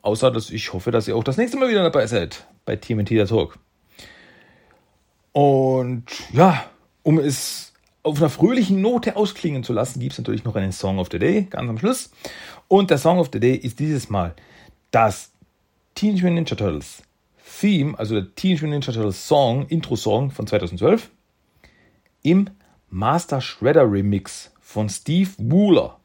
[0.02, 3.04] Außer, dass ich hoffe, dass ihr auch das nächste Mal wieder dabei seid bei Team
[3.04, 3.58] der Talk.
[5.32, 6.64] Und ja,
[7.02, 7.73] um es
[8.05, 11.18] auf einer fröhlichen Note ausklingen zu lassen, gibt es natürlich noch einen Song of the
[11.18, 12.12] Day, ganz am Schluss.
[12.68, 14.36] Und der Song of the Day ist dieses Mal
[14.92, 15.32] das
[15.96, 17.02] Teenage Mutant Ninja Turtles
[17.61, 21.11] Theme, also der Teenage Mutant Ninja Turtles Song, Intro-Song von 2012,
[22.22, 22.50] im
[22.90, 25.98] Master Shredder Remix von Steve Wooler.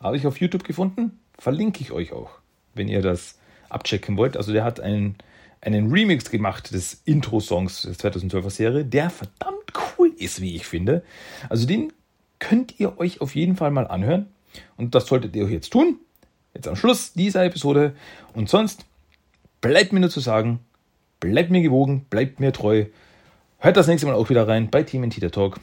[0.00, 2.38] Habe ich auf YouTube gefunden, verlinke ich euch auch
[2.78, 3.38] wenn ihr das
[3.68, 4.38] abchecken wollt.
[4.38, 5.16] Also der hat einen,
[5.60, 11.02] einen Remix gemacht des Intro-Songs der 2012er Serie, der verdammt cool ist, wie ich finde.
[11.48, 11.92] Also den
[12.38, 14.26] könnt ihr euch auf jeden Fall mal anhören.
[14.76, 15.98] Und das solltet ihr jetzt tun.
[16.54, 17.94] Jetzt am Schluss dieser Episode.
[18.34, 18.86] Und sonst
[19.60, 20.60] bleibt mir nur zu sagen,
[21.20, 22.86] bleibt mir gewogen, bleibt mir treu.
[23.58, 25.60] Hört das nächste Mal auch wieder rein bei Team Tita Talk.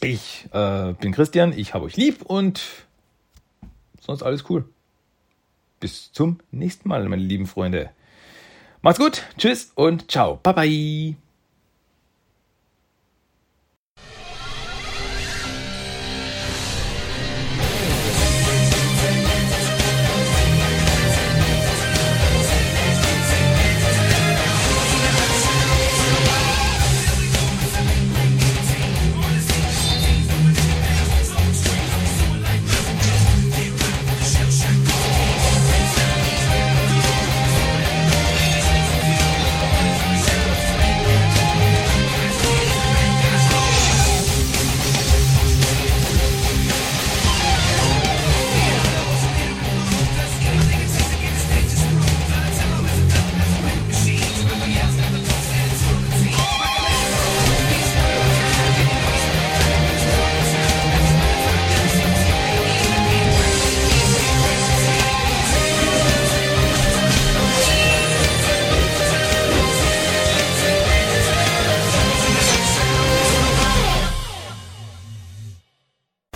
[0.00, 2.60] Ich äh, bin Christian, ich habe euch lieb und
[4.00, 4.64] sonst alles cool.
[5.80, 7.90] Bis zum nächsten Mal, meine lieben Freunde.
[8.84, 10.40] Macht's gut, tschüss und ciao.
[10.42, 11.16] Bye bye.